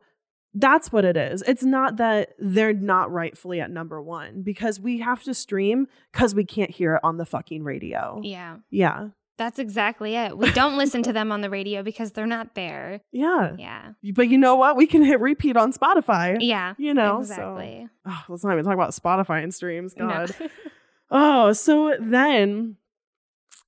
[0.55, 1.43] that's what it is.
[1.47, 6.35] It's not that they're not rightfully at number 1 because we have to stream cuz
[6.35, 8.21] we can't hear it on the fucking radio.
[8.23, 8.57] Yeah.
[8.71, 9.09] Yeah.
[9.39, 10.37] That's exactly it.
[10.39, 13.01] We don't listen to them on the radio because they're not there.
[13.13, 13.55] Yeah.
[13.59, 13.93] Yeah.
[14.15, 14.77] But you know what?
[14.77, 16.39] We can hit repeat on Spotify.
[16.41, 16.75] Yeah.
[16.79, 17.89] You know, exactly.
[18.05, 19.95] so oh, let's not even talk about Spotify and streams.
[19.97, 20.07] No.
[20.09, 20.35] God.
[21.09, 22.79] Oh, so then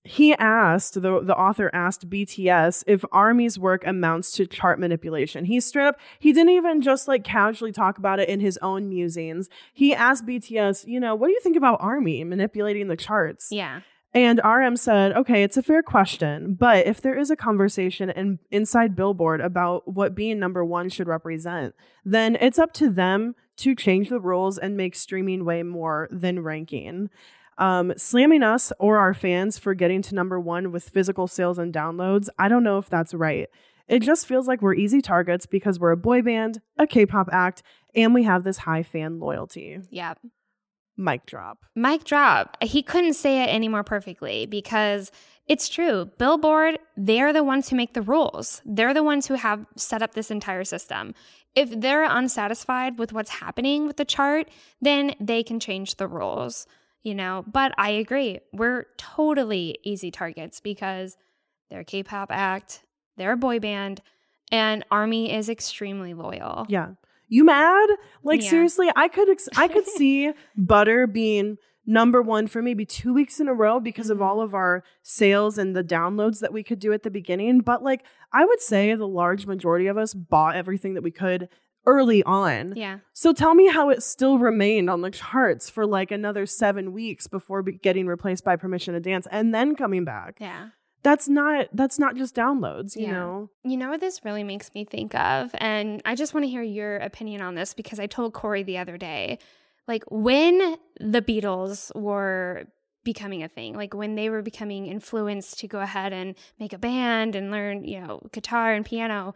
[0.02, 5.44] he asked the the author asked BTS if Army's work amounts to chart manipulation.
[5.44, 8.88] He straight up he didn't even just like casually talk about it in his own
[8.88, 9.48] musings.
[9.72, 13.48] He asked BTS, you know, what do you think about Army manipulating the charts?
[13.52, 13.82] yeah.
[14.14, 18.38] And RM said, okay, it's a fair question, but if there is a conversation in,
[18.50, 21.74] inside Billboard about what being number one should represent,
[22.06, 26.40] then it's up to them to change the rules and make streaming way more than
[26.40, 27.10] ranking.
[27.58, 31.74] Um, slamming us or our fans for getting to number one with physical sales and
[31.74, 33.48] downloads, I don't know if that's right.
[33.88, 37.28] It just feels like we're easy targets because we're a boy band, a K pop
[37.32, 37.62] act,
[37.94, 39.80] and we have this high fan loyalty.
[39.90, 40.14] Yeah.
[40.98, 41.64] Mic drop.
[41.76, 42.56] Mic drop.
[42.60, 45.12] He couldn't say it any more perfectly because
[45.46, 46.10] it's true.
[46.18, 48.60] Billboard, they're the ones who make the rules.
[48.66, 51.14] They're the ones who have set up this entire system.
[51.54, 54.48] If they're unsatisfied with what's happening with the chart,
[54.80, 56.66] then they can change the rules,
[57.02, 57.44] you know?
[57.46, 58.40] But I agree.
[58.52, 61.16] We're totally easy targets because
[61.70, 62.82] they're a K pop act,
[63.16, 64.02] they're a boy band,
[64.50, 66.66] and Army is extremely loyal.
[66.68, 66.90] Yeah.
[67.28, 67.88] You mad?
[68.22, 68.50] Like Yeah.
[68.50, 73.40] seriously, I could ex- I could see Butter being number 1 for maybe 2 weeks
[73.40, 74.24] in a row because of Mhm.
[74.24, 77.82] all of our sales and the downloads that we could do at the beginning, but
[77.82, 81.48] like I would say the large majority of us bought everything that we could
[81.86, 82.74] early on.
[82.76, 82.98] Yeah.
[83.14, 87.26] So tell me how it still remained on the charts for like another seven weeks
[87.26, 90.36] before be- getting replaced by Permission to Dance and then coming back.
[90.38, 90.68] Yeah.
[91.02, 93.12] That's not that's not just downloads, you Yeah.
[93.12, 93.50] know.
[93.64, 95.50] You know what this really makes me think of?
[95.58, 98.78] And I just want to hear your opinion on this because I told Corey the
[98.78, 99.38] other day,
[99.86, 102.64] like when the Beatles were
[103.04, 106.78] becoming a thing, like when they were becoming influenced to go ahead and make a
[106.78, 109.34] band and learn, you know, guitar and piano,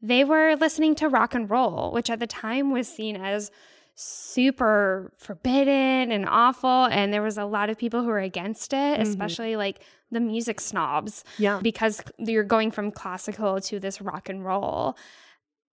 [0.00, 3.50] they were listening to rock and roll, which at the time was seen as
[3.94, 6.84] super forbidden and awful.
[6.86, 9.02] And there was a lot of people who were against it, Mhm.
[9.02, 11.60] especially like the music snobs Yeah.
[11.62, 14.96] because you're going from classical to this rock and roll.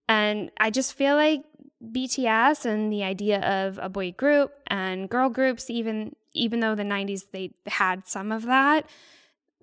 [0.10, 1.44] And I just feel like
[1.92, 6.84] BTS and the idea of a boy group and girl groups, even even though the
[6.84, 8.88] 90s they had some of that,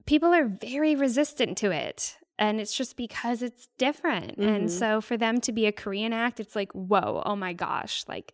[0.06, 2.16] people are very resistant to it.
[2.38, 4.38] And it's just because it's different.
[4.38, 4.48] Mhm.
[4.56, 8.04] And so for them to be a Korean act, it's like, whoa, oh my gosh.
[8.08, 8.32] Like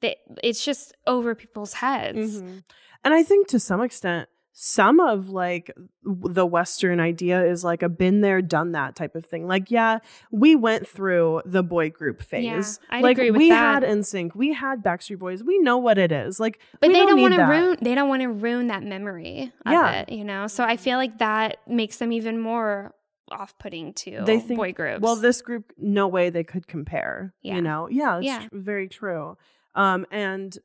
[0.00, 2.40] they, it's just over people's heads.
[2.42, 2.62] Mhm.
[3.04, 5.72] And I think to some extent, some of like
[6.04, 9.48] the Western idea is like a been there, done that type of thing.
[9.48, 9.98] Like, yeah,
[10.30, 12.78] we went through the boy group phase.
[12.88, 13.82] I'd like agree with we that.
[13.82, 15.42] had NSYNC, we had Backstreet Boys.
[15.42, 16.38] We know what it is.
[16.38, 18.84] Like, But we they don't, need want to ruin they don't want to ruin that
[18.84, 19.92] memory of Yeah.
[20.02, 20.46] it, you know.
[20.46, 22.94] So I feel like that makes them even more
[23.34, 25.00] off-putting to They think boy groups.
[25.02, 27.34] Well, this group, no way they could compare.
[27.42, 27.56] Yeah.
[27.56, 28.38] You know, yeah, it's Yeah.
[28.48, 29.36] tr- very true.
[29.74, 30.56] Um, and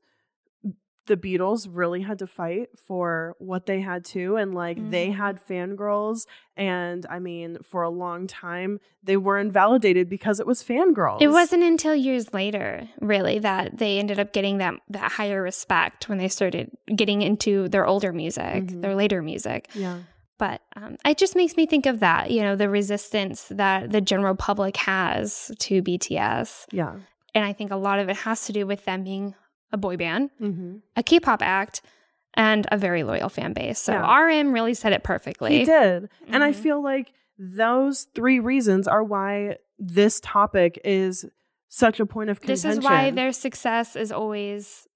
[1.08, 5.16] the Beatles really had to fight for what they had to, and like they Mhm.
[5.16, 10.62] had fangirls, and I mean, for a long time they were invalidated because it was
[10.64, 11.20] fangirls.
[11.20, 16.08] it wasn't until years later, really, that they ended up getting that that higher respect
[16.10, 18.82] when they started getting into their older music, Mhm.
[18.84, 19.68] their later music.
[19.74, 20.02] Yeah.
[20.40, 24.02] But um, it just makes me think of that, you know, the resistance that the
[24.02, 26.96] general public has to BTS, Yeah.
[27.36, 29.36] and I think a lot of it has to do with them being
[29.72, 30.32] a boy band.
[30.42, 30.78] Mm-hmm.
[30.96, 31.82] a K-pop act
[32.34, 33.78] and a very loyal fan base.
[33.80, 34.20] So Yeah.
[34.26, 35.60] RM really said it perfectly.
[35.60, 36.10] He did.
[36.28, 36.56] And I Mhm.
[36.56, 41.26] feel like those three reasons are why this topic is
[41.70, 42.70] such a point of contention.
[42.70, 44.88] This is why their success is always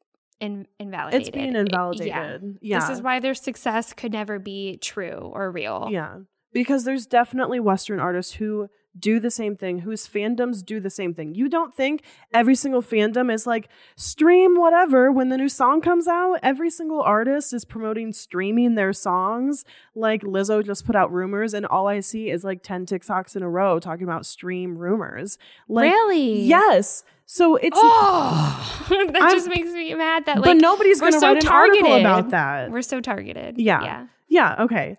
[0.44, 1.28] in- invalidated.
[1.28, 2.58] it's being invalidated.
[2.62, 2.80] Yeah.
[2.80, 5.90] This is why their success could never be true or real.
[5.92, 6.20] Yeah.
[6.52, 11.16] Because there's definitely Western artists who do the same thing, whose fandoms do the same
[11.16, 11.34] thing.
[11.34, 16.08] You don't think every single fandom is like, stream whatever when the new song comes
[16.08, 16.36] out?
[16.44, 19.66] Every single artist is promoting streaming their songs.
[19.96, 23.42] Like Lizzo just put out rumors, and all I see is like 10 TikToks in
[23.42, 25.40] a row talking about stream rumors.
[25.68, 26.42] Like, really?
[26.44, 27.04] Yes.
[27.26, 27.78] So it's.
[27.82, 31.44] Oh, that I'm- just makes me mad that like but nobody's going to so write
[31.44, 32.06] an article targeted.
[32.06, 32.72] about that.
[32.72, 33.58] we're so targeted.
[33.58, 33.84] Yeah.
[33.84, 34.08] Yeah.
[34.30, 34.98] yeah, okay.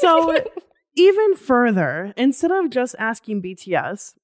[0.00, 0.36] So
[0.96, 4.14] even further, instead of just asking BTS,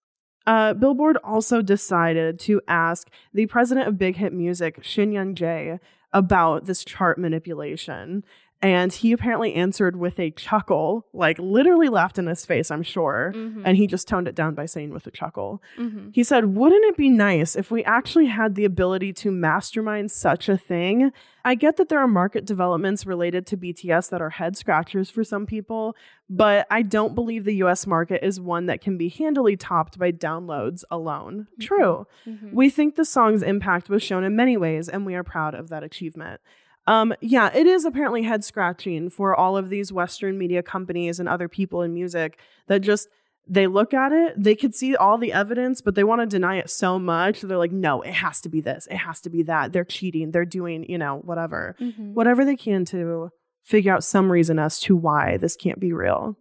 [0.47, 5.79] uh, Billboard also decided to ask the president of Big Hit Music, Shin Young Jae,
[6.13, 8.25] about this chart manipulation.
[8.67, 13.33] And he apparently answered with a chuckle, like literally laughed in his face, I'm sure.
[13.35, 13.63] Mhm.
[13.65, 15.63] And he just toned it down by saying with a chuckle.
[15.79, 16.11] Mhm.
[16.13, 20.49] He said, Wouldn't it be nice if we actually had the ability to mastermind such
[20.49, 21.13] a thing?
[21.45, 25.23] I get that there are market developments related to BTS that are head scratchers for
[25.23, 25.95] some people,
[26.29, 30.11] but I don't believe the US market is one that can be handily topped by
[30.11, 31.47] downloads alone.
[31.61, 32.09] True.
[32.27, 32.53] Mhm.
[32.53, 35.69] We think the song's impact was shown in many ways, and we are proud of
[35.69, 36.41] that achievement.
[36.87, 41.29] Um, yeah, it is apparently head scratching for all of these Western media companies and
[41.29, 43.09] other people in music that just
[43.49, 46.57] they look at it, they could see all the evidence, but they want to deny
[46.57, 47.41] it so much.
[47.43, 49.73] They're like, no, it has to be this, it has to be that.
[49.73, 52.13] They're cheating, they're doing, you know, whatever, Mhm.
[52.15, 53.31] whatever they can to
[53.63, 56.37] figure out some reason as to why this can't be real.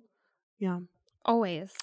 [0.60, 0.80] Yeah,
[1.26, 1.74] Always.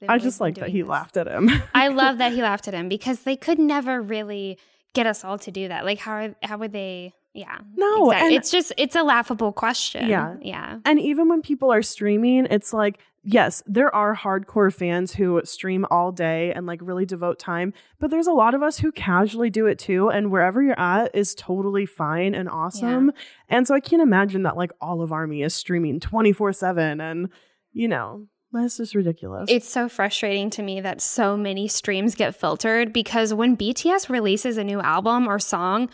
[0.00, 0.88] They've I just like that he this.
[0.88, 1.48] laughed at him.
[1.74, 4.58] I love that he laughed at him because they could never really
[4.94, 5.84] get us all to do that.
[5.84, 7.12] Like how are, how would they?
[7.34, 7.58] Yeah.
[7.76, 8.26] No, exactly.
[8.28, 10.08] and- it's just it's a laughable question.
[10.08, 10.36] Yeah.
[10.40, 10.78] Yeah.
[10.84, 15.86] And even when people are streaming, it's like, yes, there are hardcore fans who stream
[15.90, 19.48] all day and like really devote time, but there's a lot of us who casually
[19.48, 20.10] do it too.
[20.10, 23.12] And wherever you're at is totally fine and awesome.
[23.48, 27.28] And so I can't imagine that like all of Army is streaming 24 7 and,
[27.72, 29.48] you know, that's just ridiculous.
[29.48, 34.58] It's so frustrating to me that so many streams get filtered because when BTS releases
[34.58, 35.88] a new album or song,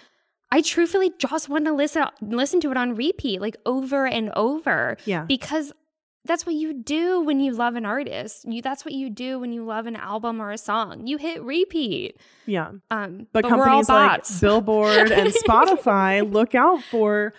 [0.51, 4.97] I truthfully just want to listen listen to it on repeat, like over and over.
[5.05, 5.25] yeah.
[5.25, 5.73] Because
[6.25, 8.45] that's what you do when you love an artist.
[8.47, 11.07] You that's what you do when you love an album or a song.
[11.07, 12.19] You hit repeat.
[12.47, 12.73] Yeah.
[12.91, 14.23] Um, But, but, companies like.
[14.41, 17.33] Billboard and Spotify look out for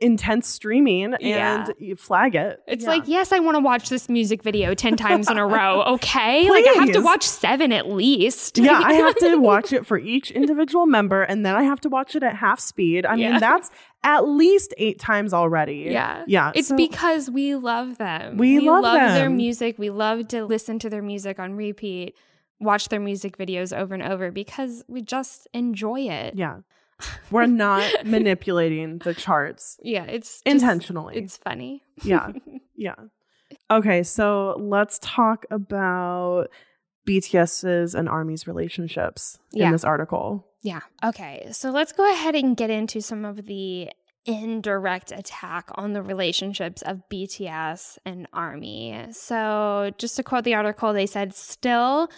[0.00, 1.66] intense streaming and Yeah.
[1.78, 2.60] you flag it.
[2.66, 2.90] It's Yeah.
[2.90, 5.82] like, yes, I want to watch this music video 10 times in a row.
[5.86, 6.48] Okay.
[6.48, 8.56] Like, I have to watch seven at least.
[8.56, 11.90] yeah, I have to watch it for each individual member and then I have to
[11.90, 13.04] watch it at half speed.
[13.04, 13.32] I Yeah.
[13.32, 13.70] mean, that's
[14.02, 15.88] at least eight times already.
[15.90, 16.24] Yeah.
[16.26, 16.52] Yeah.
[16.54, 18.38] It's so- because we love them.
[18.38, 19.36] We love their them.
[19.36, 19.78] music.
[19.78, 22.14] We love to listen to their music on repeat,
[22.58, 26.34] watch their music videos over and over because we just enjoy it.
[26.36, 26.60] Yeah.
[27.30, 31.18] We're not manipulating the charts Yeah, it's just- intentionally.
[31.18, 31.82] It's funny.
[32.02, 32.32] yeah.
[32.76, 32.94] Yeah.
[33.70, 36.46] Okay, so let's talk about
[37.06, 39.66] BTS's and Army's relationships Yeah.
[39.66, 40.46] in this article.
[40.62, 40.80] Yeah.
[41.04, 41.48] Okay.
[41.52, 43.90] So let's go ahead and get into some of the
[44.26, 49.06] indirect attack on the relationships of BTS and Army.
[49.12, 52.08] So, just to quote the article, they said, Still,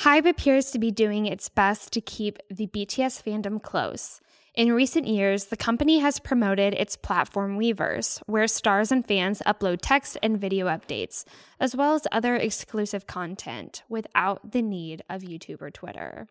[0.00, 4.20] Hybe appears to be doing its best to keep the BTS fandom close.
[4.54, 9.78] In recent years, the company has promoted its platform Weverse, where stars and fans upload
[9.80, 11.24] text and video updates,
[11.60, 16.26] as well as other exclusive content without the need of YouTube or Twitter.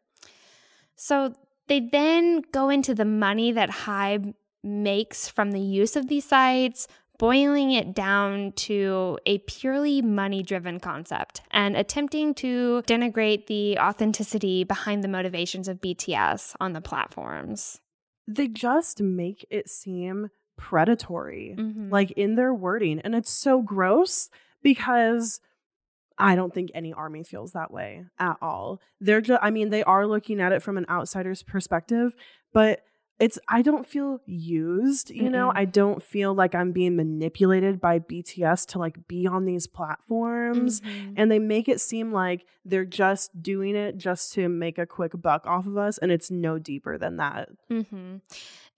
[0.97, 1.33] So
[1.67, 6.89] they then go into the money that Hybe makes from the use of these sites,
[7.17, 14.65] boiling it down to a purely money driven concept and attempting to denigrate the authenticity
[14.65, 17.79] behind the motivations of BTS on the platforms.
[18.29, 21.91] They just make it seem predatory, Mhm.
[21.91, 22.99] like in their wording.
[22.99, 24.29] And it's so gross
[24.61, 25.39] because
[26.17, 28.81] I don't think any army feels that way at all.
[28.99, 32.13] They're just, I mean, they are looking at it from an outsider's perspective,
[32.51, 32.83] but
[33.19, 35.49] it's, I don't feel used, you know?
[35.49, 35.57] Mm-mm.
[35.57, 40.81] I don't feel like I'm being manipulated by BTS to like be on these platforms.
[40.81, 41.13] Mhm.
[41.17, 45.11] And they make it seem like they're just doing it just to make a quick
[45.21, 45.97] buck off of us.
[45.97, 47.49] And it's no deeper than that.
[47.69, 48.17] hmm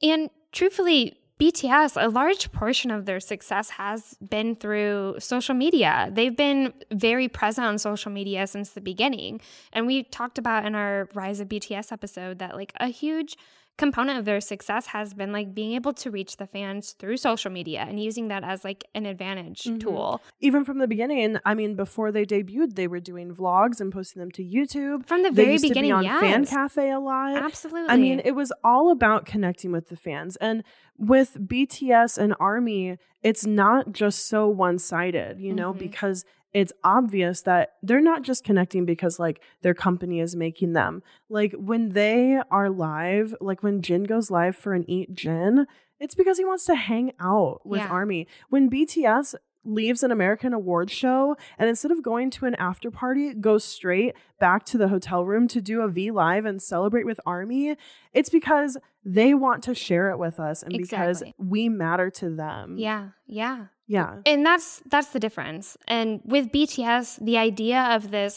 [0.02, 6.10] And truthfully, BTS, a large portion of their success has been through social media.
[6.14, 9.42] They've been very present on social media since the beginning.
[9.74, 13.38] And we talked about in our Rise of BTS episode that, like, a huge
[13.78, 17.49] component of their success has been like being able to reach the fans through social
[17.51, 19.80] media and using that as like an advantage Mhm.
[19.80, 20.22] tool.
[20.39, 24.19] Even from the beginning, I mean, before they debuted, they were doing vlogs and posting
[24.19, 25.05] them to YouTube.
[25.05, 26.45] From the They very used beginning, be on Fan.
[26.45, 27.36] Cafe a lot.
[27.38, 27.89] Absolutely.
[27.89, 30.36] I mean, it was all about connecting with the fans.
[30.38, 30.63] And
[30.97, 35.80] with BTS and Army, it's not just so one sided, you know, Mhm.
[35.80, 36.24] because
[36.54, 41.02] it's obvious that they're not just connecting because like their company is making them.
[41.30, 45.66] Like when they are live, like when Jin goes live for an Eat Jin,
[45.99, 47.88] it's because he wants to hang out with Yeah.
[47.88, 48.28] Army.
[48.49, 53.32] When BTS leaves an American awards show and instead of going to an after party,
[53.36, 57.20] goes straight back to the hotel room to do a V live and celebrate with
[57.28, 57.78] Army,
[58.12, 58.76] it's because
[59.06, 62.76] they want to share it with us and because we matter to them.
[62.78, 63.68] yeah, yeah.
[63.98, 64.12] Yeah.
[64.32, 65.66] and that's that's the difference.
[65.88, 68.34] And with bts the idea of this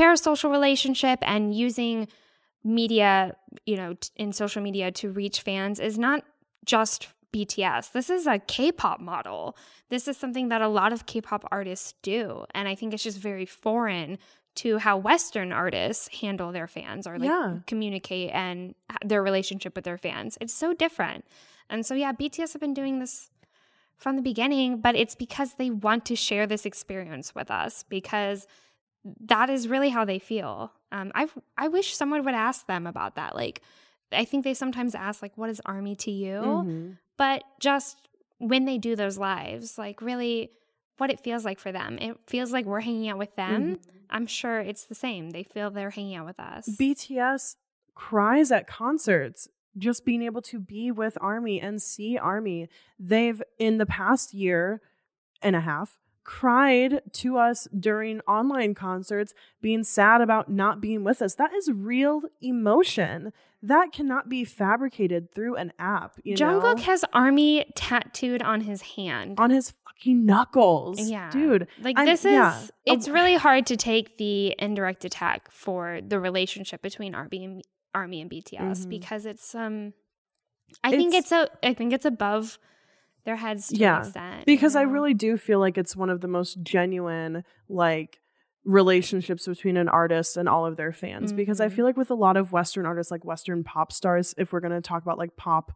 [0.00, 1.96] parasocial relationship and using
[2.64, 3.34] media
[3.66, 6.24] you know t- in social media to reach fans is not
[6.64, 9.56] just bts this is a k-pop model.
[9.88, 12.44] This is something that a lot of k-pop artists do.
[12.56, 14.18] And i think it's just very foreign
[14.56, 17.58] to how western artists handle their fans or like Yeah.
[17.66, 18.74] communicate and
[19.10, 20.36] their relationship with their fans.
[20.40, 21.24] It's so different.
[21.70, 23.30] And so yeah bts have been doing this
[24.00, 28.46] from the beginning, but it's because they want to share this experience with us because
[29.20, 30.72] that is really how they feel.
[30.90, 33.34] Um, I I wish someone would ask them about that.
[33.36, 33.60] Like,
[34.10, 36.98] I think they sometimes ask like, "What is Army to you?" Mhm.
[37.16, 40.50] But just when they do those lives, like really,
[40.96, 41.98] what it feels like for them.
[42.00, 43.76] It feels like we're hanging out with them.
[43.76, 43.78] Mhm.
[44.10, 45.30] I'm sure it's the same.
[45.30, 46.68] They feel they're hanging out with us.
[46.68, 47.56] BTS
[47.94, 49.48] cries at concerts
[49.78, 52.68] just being able to be with Army and see Army.
[52.98, 54.80] They've, in the past year
[55.42, 61.22] and a half, cried to us during online concerts, being sad about not being with
[61.22, 61.34] us.
[61.34, 63.32] That is real emotion.
[63.62, 66.18] That cannot be fabricated through an app.
[66.22, 66.82] You Jungkook know?
[66.84, 69.38] has Army tattooed on his hand.
[69.38, 71.00] on his fucking knuckles.
[71.00, 71.30] Yeah.
[71.30, 71.66] Dude.
[71.80, 72.62] Like I'm- this is yeah.
[72.86, 77.62] it's really hard to take the indirect attack for the relationship between Army and
[77.94, 78.88] Army and BTS Mhm.
[78.90, 79.92] because it's um
[80.84, 82.58] I think It's- it's a I think it's above
[83.24, 84.46] their heads to Yeah, extent.
[84.46, 88.20] because you I really do feel like it's one of the most genuine like
[88.64, 91.72] relationships between an artist and all of their fans because I Mhm.
[91.72, 94.72] feel like with a lot of western artists like western pop stars if we're going
[94.74, 95.72] to talk about like pop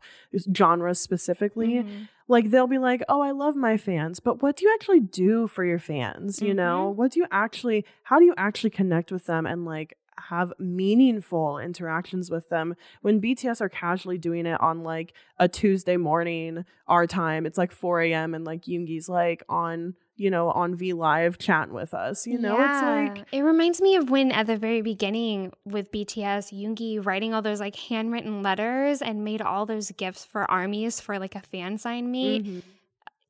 [0.54, 2.08] genres specifically Mhm.
[2.28, 5.46] like they'll be like oh I love my fans but what do you actually do
[5.46, 9.24] for your fans you know what do you actually how do you actually connect with
[9.24, 14.82] them and like have meaningful interactions with them when BTS are casually doing it on
[14.82, 17.46] like a Tuesday morning, our time.
[17.46, 18.34] It's like 4 a.m.
[18.34, 22.24] and like Yoongi's like on you know, on V Live chatting with us.
[22.24, 23.08] You know, Yeah.
[23.08, 27.34] it's like it reminds me of when at the very beginning with BTS, Yoongi writing
[27.34, 31.40] all those like handwritten letters and made all those gifts for armies for like a
[31.40, 32.44] fan sign meet.
[32.44, 32.62] mhm.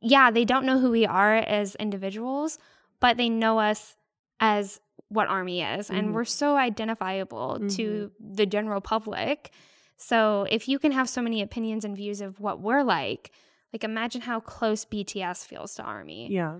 [0.02, 2.58] Yeah, they don't know who we are as individuals,
[3.00, 3.96] but they know us
[4.38, 4.78] as
[5.14, 5.96] what army is, Mhm.
[5.98, 9.50] and we're so identifiable to the general public.
[9.96, 13.30] So if you can have so many opinions and views of what we're like,
[13.72, 16.28] like imagine how close BTS feels to army.
[16.30, 16.58] yeah.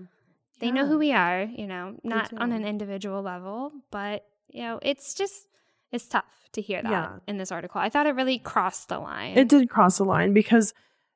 [0.59, 4.79] They know who we are, you know, not on an individual level, but you know,
[4.81, 5.47] it's just
[5.91, 7.19] it's tough to hear that Yeah.
[7.27, 7.79] in this article.
[7.81, 9.37] I thought it really crossed the line.
[9.37, 10.73] It did cross the line because,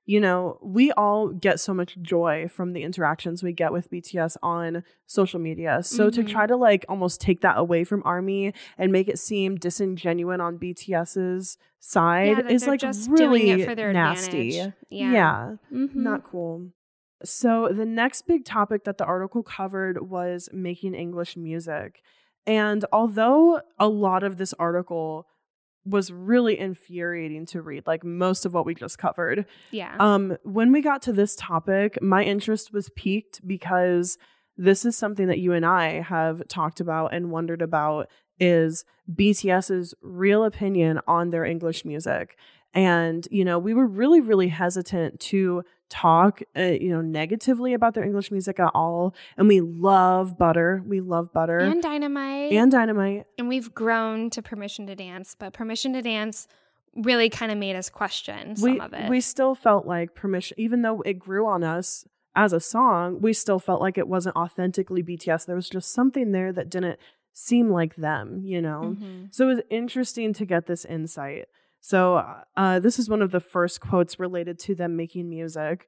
[0.10, 4.38] you know, we all get so much joy from the interactions we get with BTS
[4.42, 5.84] on social media.
[5.84, 6.28] So to Mhm.
[6.28, 10.58] try to like almost take that away from ARMY and make it seem disingenuous on
[10.58, 14.50] BTS's side yeah, is like really doing it for their nasty.
[14.58, 14.74] advantage.
[14.90, 15.12] Yeah.
[15.12, 15.56] Yeah.
[15.72, 15.96] Mhm.
[15.96, 16.72] Not cool.
[17.24, 22.02] So, the next big topic that the article covered was making English music.
[22.48, 25.28] And although a lot of this article
[25.90, 29.96] was really infuriating to read, like most of what we just covered, yeah.
[30.00, 34.18] um, when we got to this topic, my interest was piqued because
[34.58, 38.10] this is something that you and I have talked about and wondered about
[38.40, 42.38] is BTS's real opinion on their English music.
[42.74, 47.94] And, you know, we were really, really hesitant to talk, uh, you know, negatively about
[47.94, 49.14] their English music at all.
[49.38, 50.84] And we love Butter.
[50.86, 52.52] We love Butter and dynamite.
[52.52, 53.28] and Dynamite.
[53.38, 56.48] and we've grown to permission to dance, but permission to dance
[56.96, 59.10] really kind of made us question some we, of it.
[59.10, 63.34] we still felt like permission, even though it grew on us as a song, we
[63.34, 65.46] still felt like it wasn't authentically BTS.
[65.46, 67.00] There was just something there that didn't
[67.34, 68.96] seem like them, you know?
[69.00, 69.34] Mhm.
[69.34, 71.48] So it was interesting to get this insight.
[71.82, 72.24] So
[72.58, 75.88] uh, this is one of the first quotes related to them making music.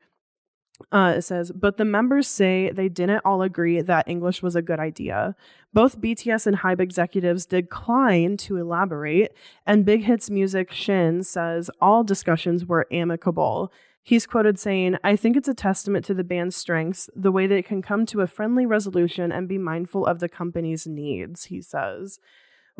[0.92, 4.62] Uh, it says, but the members say they didn't all agree that English was a
[4.62, 5.36] good idea.
[5.74, 9.34] Both BTS and Hybe executives decline to elaborate,
[9.66, 13.72] and Big Hits Music Shin says all discussions were amicable.
[14.04, 17.66] He's quoted saying, I think it's a testament to the band's strengths, the way it
[17.68, 22.20] can come to a friendly resolution and be mindful of the company's needs, he says.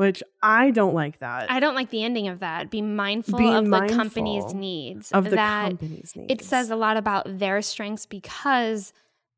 [0.02, 1.52] Which I don't like that.
[1.52, 2.70] I don't like the ending of that.
[2.72, 5.12] Be mindful Being of the company's needs.
[5.12, 6.34] of the that company's needs.
[6.34, 8.94] it says a lot about their strengths because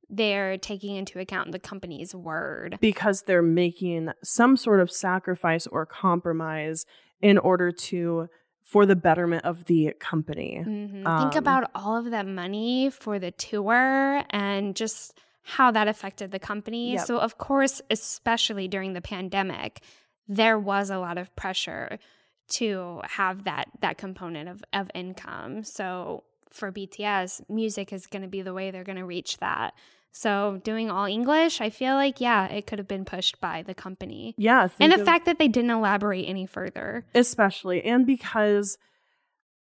[0.10, 2.78] they're taking into account the company's word.
[2.80, 6.86] because they're making some sort of sacrifice or compromise
[7.22, 8.28] in order to
[8.64, 10.64] for the betterment of the company.
[10.66, 10.92] Mhm.
[10.94, 16.32] Think Um, about all of that money for the tour and just how that affected
[16.32, 16.94] the company.
[16.94, 17.06] Yep.
[17.06, 19.82] So, of course, especially during the pandemic,
[20.28, 22.00] there was a lot of pressure
[22.50, 25.64] to have that that component of, of income.
[25.64, 29.74] So, for BTS, music is going to be the way they're going to reach that.
[30.12, 33.74] So, doing all English, I feel like, yeah, it could have been pushed by the
[33.74, 34.36] company.
[34.38, 37.06] Yeah, And the of- fact that they didn't elaborate any further.
[37.16, 38.78] especially and because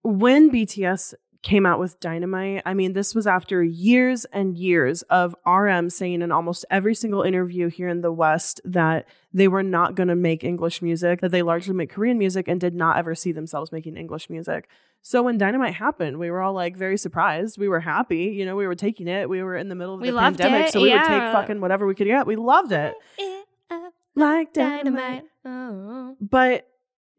[0.03, 5.35] when BTS came out with Dynamite, I mean, this was after years and years of
[5.45, 9.97] RM saying in almost every single interview here in the West that they were not
[9.97, 13.15] going to make English music, that they largely make Korean music and did not ever
[13.15, 14.69] see themselves making English music.
[15.03, 17.59] So when Dynamite happened, we were all like very surprised.
[17.59, 18.27] We were happy.
[18.27, 19.29] You know, we were taking it.
[19.29, 20.69] We were in the middle of We the pandemic.
[20.69, 22.25] it, So we would take fucking whatever we could get.
[22.27, 22.95] We loved it.
[24.15, 25.25] Like dynamite.
[25.45, 26.17] Oh.
[26.21, 26.69] But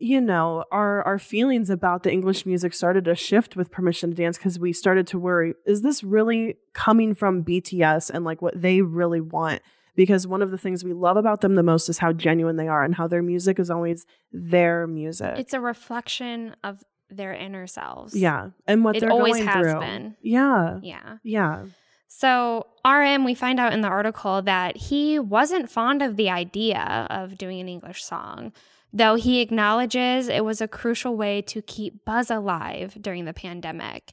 [0.04, 4.16] you know, our our feelings about the English music started to shift with Permission to
[4.16, 8.60] Dance because we started to worry: is this really coming from BTS and like what
[8.62, 9.62] they really want?
[9.95, 12.68] Because one of the things we love about them the most is how genuine they
[12.68, 15.36] are and how their music is always their music.
[15.38, 18.16] It's a reflection of their inner selves.
[18.16, 19.80] yeah, and what It they're always going has through.
[19.80, 20.16] been.
[20.22, 21.18] Yeah, Yeah.
[21.24, 21.66] yeah,
[22.08, 27.06] So, RM, we find out in the article that he wasn't fond of the idea
[27.10, 28.51] of doing an English song,
[28.94, 34.12] though he acknowledges it was a crucial way to keep Buzz alive during the pandemic.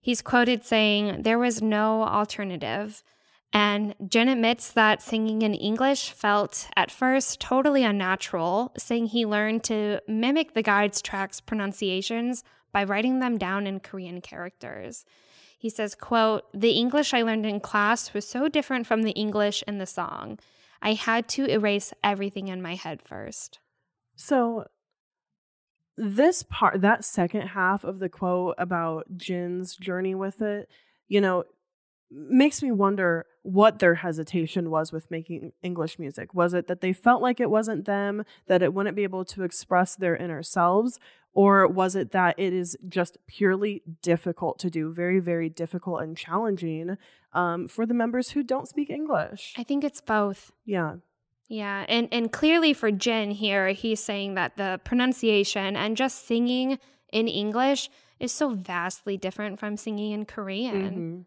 [0.00, 3.02] He's quoted saying, There was no alternative.
[3.50, 9.64] And Jin admits that singing in English felt at first totally unnatural, saying he learned
[9.64, 15.06] to mimic the guide's tracks' pronunciations by writing them down in Korean characters.
[15.58, 19.64] He says, quote, "The English I learned in class was so different from the English
[19.66, 20.38] in the song.
[20.82, 23.58] I had to erase everything in my head first.
[24.18, 24.66] So
[25.96, 30.68] this part, that second half of the quote about Jin's journey with it,
[31.06, 31.44] you know,
[32.10, 36.34] makes me wonder what their hesitation was with making English music.
[36.34, 39.44] Was it that they felt like it wasn't them, that it wouldn't be able to
[39.44, 40.98] express their inner selves?
[41.32, 46.16] Or was it that it is just purely difficult to do, very, very difficult and
[46.16, 46.98] challenging
[47.32, 49.54] um, for the members who don't speak English?
[49.56, 50.50] I think it's both.
[50.64, 50.96] Yeah.
[51.48, 56.78] Yeah, and and clearly for Jin here, he's saying that the pronunciation and just singing
[57.10, 57.88] in English
[58.20, 60.90] is so vastly different from singing in Korean.
[60.90, 61.24] Mhm.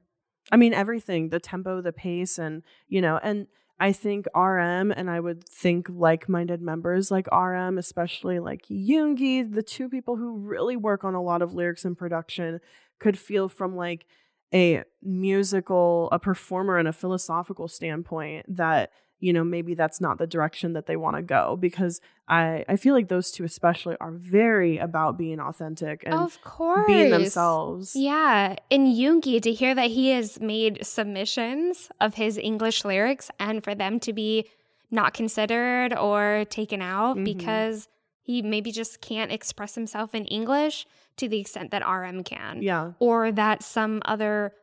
[0.51, 3.47] I mean, everything the tempo, the pace, and, you know, and
[3.79, 9.51] I think RM and I would think like minded members like RM, especially like Yoongi,
[9.51, 12.59] the two people who really work on a lot of lyrics and production,
[12.99, 14.05] could feel from like
[14.53, 18.91] a musical, a performer, and a philosophical standpoint that
[19.21, 22.75] you know maybe that's not the direction that they want to go because I I
[22.75, 26.87] feel like those two especially are very about being authentic and of course.
[26.87, 27.95] being themselves.
[27.95, 28.55] Yeah.
[28.69, 33.73] In Yoongi, to hear that he has made submissions of his English lyrics and for
[33.75, 34.49] them to be
[34.89, 37.23] not considered or taken out Mhm.
[37.25, 37.87] because
[38.23, 40.85] he maybe just can't express himself in English
[41.17, 42.61] to the extent that RM can.
[42.61, 42.93] Yeah.
[42.99, 44.53] Or that some other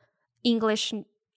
[0.44, 0.92] English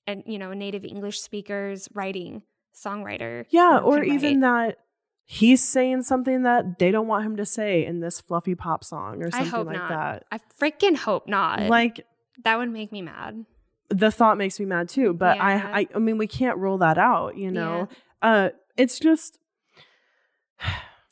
[0.08, 2.42] and you know, native English speakers writing
[2.76, 3.46] songwriter.
[3.50, 4.70] Yeah, or even write.
[4.70, 4.78] that
[5.26, 9.24] he's saying something that they don't want him to say in this fluffy pop song
[9.24, 9.90] or something like not.
[9.90, 10.24] that.
[10.32, 11.62] I freaking hope not.
[11.64, 12.06] Like
[12.44, 13.46] that would make me mad.
[13.90, 15.44] the thought makes me mad too, but Yeah.
[15.46, 17.88] I, I I mean we can't rule that out, you know.
[18.22, 19.38] Uh it's just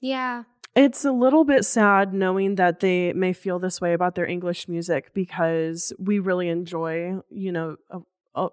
[0.01, 0.43] Yeah.
[0.75, 4.67] It's a little bit sad knowing that they may feel this way about their English
[4.67, 7.75] music because we really enjoy, you know,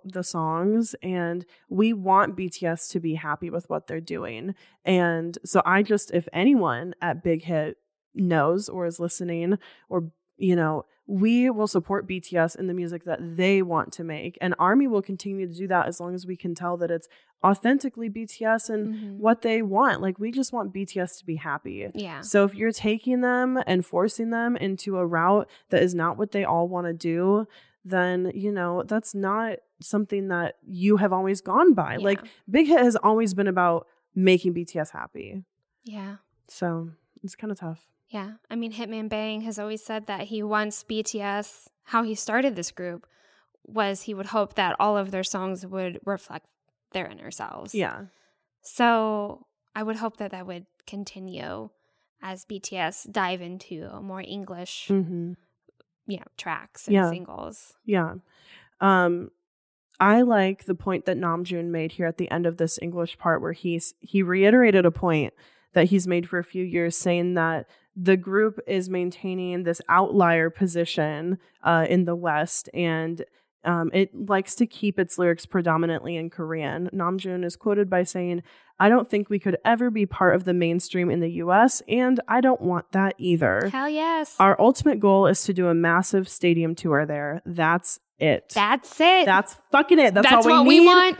[0.05, 4.55] the songs and we want BTS to be happy with what they're doing.
[4.85, 7.77] And so I just, if anyone at Big Hit
[8.14, 9.59] knows or is listening
[9.89, 14.37] or, you know, we will support BTS in the music that they want to make.
[14.41, 17.07] And Army will continue to do that as long as we can tell that it's
[17.45, 19.16] authentically BTS and Mhm.
[19.18, 20.01] what they want.
[20.03, 21.89] Like, we just want BTS to be happy.
[21.95, 22.22] Yeah.
[22.22, 26.33] So if you're taking them and forcing them into a route that is not what
[26.33, 27.47] they all want to do,
[27.85, 31.97] then, you know, that's not something that you have always gone by.
[31.97, 35.45] Like, Big Hit has always been about making BTS happy.
[35.85, 36.16] Yeah.
[36.49, 36.91] So
[37.22, 37.81] it's kind of tough.
[38.09, 38.33] Yeah.
[38.51, 42.70] I mean, Hitman Bang has always said that he wants BTS, how he started this
[42.70, 43.07] group
[43.66, 46.47] was he would hope that all of their songs would reflect
[46.93, 47.74] their inner selves.
[47.74, 48.05] Yeah.
[48.62, 51.70] So I would hope that that would continue
[52.22, 55.33] as BTS dive into more English, hmm
[56.09, 57.11] you know, tracks and Yeah.
[57.11, 57.74] singles.
[57.85, 58.14] Yeah.
[58.81, 59.31] Um
[59.99, 63.40] I like the point that Namjoon made here at the end of this English part
[63.40, 65.32] where he's he reiterated a point
[65.72, 70.51] that he's made for a few years saying that the group is maintaining this outlier
[70.51, 73.24] position uh, in the West and
[73.66, 76.88] um, it likes to keep its lyrics predominantly in Korean.
[76.94, 78.44] Namjoon is quoted by saying,
[78.78, 82.20] I don't think we could ever be part of the mainstream in the US, and
[82.28, 83.68] I don't want that either.
[83.70, 84.36] Hell yes.
[84.38, 87.42] Our ultimate goal is to do a massive stadium tour there.
[87.44, 88.51] That's it.
[88.55, 89.27] That's it.
[89.27, 90.14] That's fucking it.
[90.14, 91.19] That's, That's all we we want.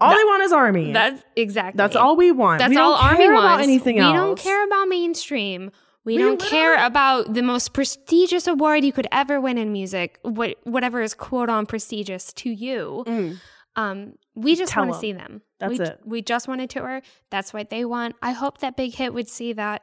[0.00, 0.92] All That- they want is army.
[0.92, 1.76] That's exactly.
[1.76, 2.60] That's all we want.
[2.60, 3.46] That's we all don't Army care wants.
[3.46, 4.14] about anything we else.
[4.14, 5.70] don't care about mainstream.
[6.04, 10.18] We, We don't care about the most prestigious award you could ever win in music,
[10.22, 13.04] what, whatever is quote on prestigious to you.
[13.06, 13.40] Mm.
[13.76, 15.42] Um, we just want to see them.
[15.60, 16.00] That's we, it.
[16.06, 17.02] We just want a tour.
[17.30, 18.16] That's what they want.
[18.22, 19.82] I hope that Big Hit would see that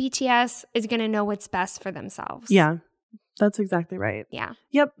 [0.00, 2.50] BTS is going to know what's best for themselves.
[2.50, 2.76] Yeah,
[3.40, 4.26] that's exactly right.
[4.30, 4.52] Yeah.
[4.70, 4.92] Yep.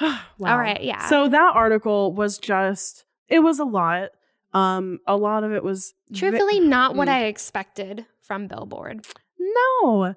[0.00, 0.18] wow.
[0.44, 1.06] All right, yeah.
[1.06, 4.10] So that article was just it was a lot.
[4.52, 7.12] Um, a lot of it was Truthfully, not what Mm.
[7.12, 9.04] I expected from Billboard.
[9.38, 10.14] no.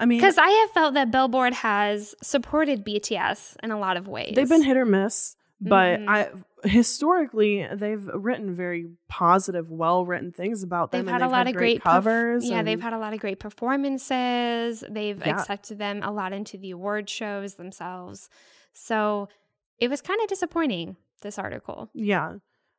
[0.00, 4.06] I mean, Because I have felt that Billboard has supported BTS in a lot of
[4.06, 4.34] ways.
[4.36, 6.08] they've been hit or miss, but Mhm.
[6.08, 6.30] I
[6.68, 11.06] historically they've written very positive, well written things about them.
[11.06, 12.48] They've and had a lot of great perf- covers.
[12.48, 14.84] yeah, they've had a lot of great performances.
[14.88, 15.34] They've Yeah.
[15.40, 18.28] accepted them a lot into the award shows themselves.
[18.78, 19.28] So
[19.78, 21.90] it was kind of disappointing, this article.
[21.94, 22.34] yeah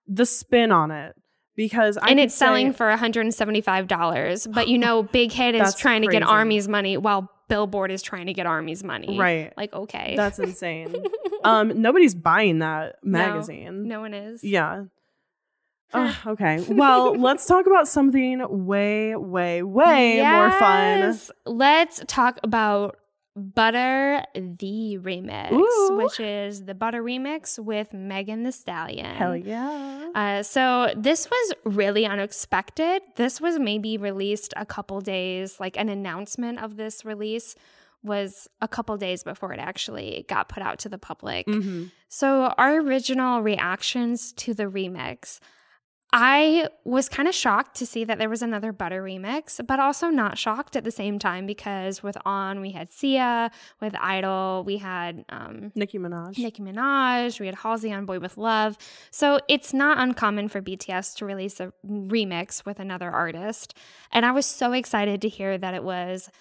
[0.09, 1.15] the spin on it
[1.55, 4.53] because I and it's selling for $175.
[4.53, 6.23] But you know, Big Hit is trying to get.
[6.23, 9.17] Army's money while Billboard is trying to get Army's money.
[9.17, 9.53] right.
[9.55, 10.15] Like, okay.
[10.17, 10.95] That's insane.
[11.43, 13.87] um, nobody's buying that magazine.
[13.87, 14.43] no one is.
[14.43, 14.85] Yeah.
[15.91, 16.63] Ugh, okay.
[16.69, 21.19] Well, let's talk about something way, way, way more fun.
[21.45, 22.97] Let's talk about
[23.39, 25.97] Butter the Remix, Ooh.
[25.97, 29.15] which is the Butter Remix with Megan Thee Stallion.
[29.15, 30.11] Hell yeah.
[30.13, 33.01] Uh, so this was really unexpected.
[33.15, 37.55] This was maybe released a couple days, like an announcement of this release
[38.03, 41.45] was a couple days before it actually got put out to the public.
[41.47, 41.85] Mm-hmm.
[42.07, 45.39] So, our original reactions to the remix,
[46.11, 50.07] I was kind of shocked to see that there was another Butter remix, but also
[50.07, 54.77] not shocked at the same time because with On, we had Sia, with Idol, we
[54.77, 56.39] had um, Nicki Minaj.
[56.39, 58.75] Nicki Minaj, we had Halsey on Boy with Luv.
[59.11, 63.75] So it's not uncommon for BTS to release a remix with another artist.
[64.11, 66.31] And I was so excited to hear that it was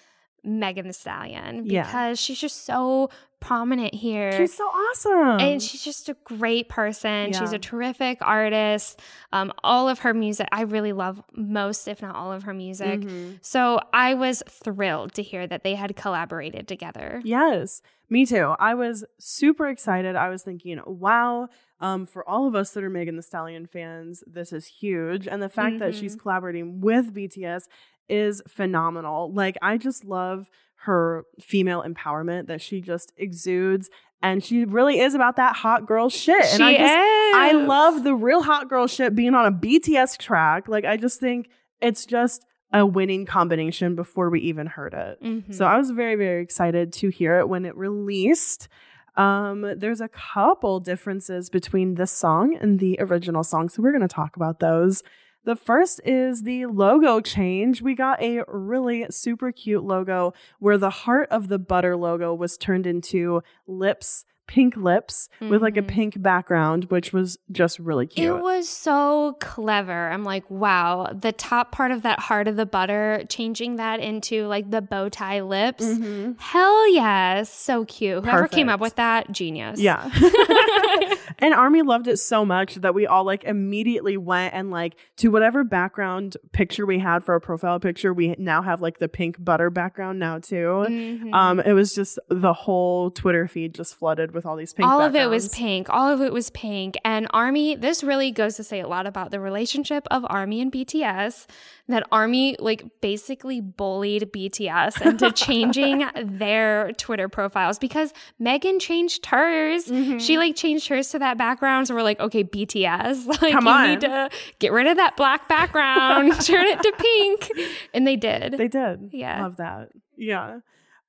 [0.43, 1.83] Megan Thee Stallion Yeah.
[1.83, 3.09] because she's just so
[3.39, 4.33] prominent here.
[4.33, 5.39] She's so awesome.
[5.39, 7.31] and she's just a great person.
[7.31, 8.99] She's a terrific artist.
[9.31, 12.99] Um, all of her music, I really love most, if not all of her music.
[13.01, 13.39] Mhm.
[13.41, 17.21] So I was thrilled to hear that they had collaborated together.
[17.23, 18.55] Yes, me too.
[18.59, 20.17] I was super excited.
[20.17, 21.47] I was thinking, wow,
[21.79, 25.27] um, for all of us that are Megan Thee Stallion fans, this is huge.
[25.29, 26.19] And the fact that she's Mhm.
[26.19, 27.69] collaborating with BTS
[28.09, 29.31] is phenomenal.
[29.33, 30.49] Like, I just love
[30.83, 33.89] her female empowerment that she just exudes.
[34.21, 36.41] And she really is about that hot girl shit.
[36.41, 37.35] and she I just is.
[37.61, 40.67] I love the real hot girl shit being on a BTS track.
[40.67, 41.49] Like, I just think
[41.81, 45.23] it's just a winning combination before we even heard it.
[45.23, 45.53] Mhm.
[45.53, 48.67] So I was very, very excited to hear it when it released.
[49.15, 53.69] Um, there's a couple differences between this song and the original song.
[53.69, 55.01] So we're going to talk about those.
[55.45, 57.81] The first is the logo change.
[57.81, 62.57] We got a really super cute logo where the heart of the butter logo was
[62.57, 65.87] turned into lips, pink lips with like a Mhm.
[65.87, 68.27] pink background, which was just really cute.
[68.35, 70.09] It was so clever.
[70.09, 74.47] I'm like, wow, the top part of that heart of the butter, changing that into
[74.47, 75.85] like the bow tie lips.
[75.85, 76.39] Mhm.
[76.39, 77.53] Hell yes.
[77.53, 78.23] So cute.
[78.25, 79.79] Whoever came up with that, genius.
[79.79, 80.09] Yeah.
[81.39, 85.29] and Army loved it so much that we all like immediately went and like to
[85.29, 89.35] whatever background picture we had for a profile picture, we now have like the pink
[89.43, 90.85] butter background now too.
[90.89, 91.33] Mhm.
[91.33, 94.87] Um, it was just the whole Twitter feed just flooded with all these pink.
[94.87, 95.89] all of it was pink.
[95.89, 96.97] All of it was pink.
[97.03, 100.71] And Army, this really goes to say a lot about the relationship of Army and
[100.71, 101.47] BTS.
[101.87, 109.85] That Army, like, basically bullied BTS into changing their Twitter profiles because Megan changed hers.
[109.85, 110.19] Mm-hmm.
[110.19, 111.87] She, like, changed hers to that background.
[111.87, 113.87] So we're like, okay, BTS, like, Come you on.
[113.89, 114.29] need to
[114.59, 117.69] get rid of that black background, turn it to pink.
[117.93, 118.53] And they did.
[118.53, 119.09] They did.
[119.11, 119.41] Yeah.
[119.41, 119.89] Love that.
[120.15, 120.59] Yeah.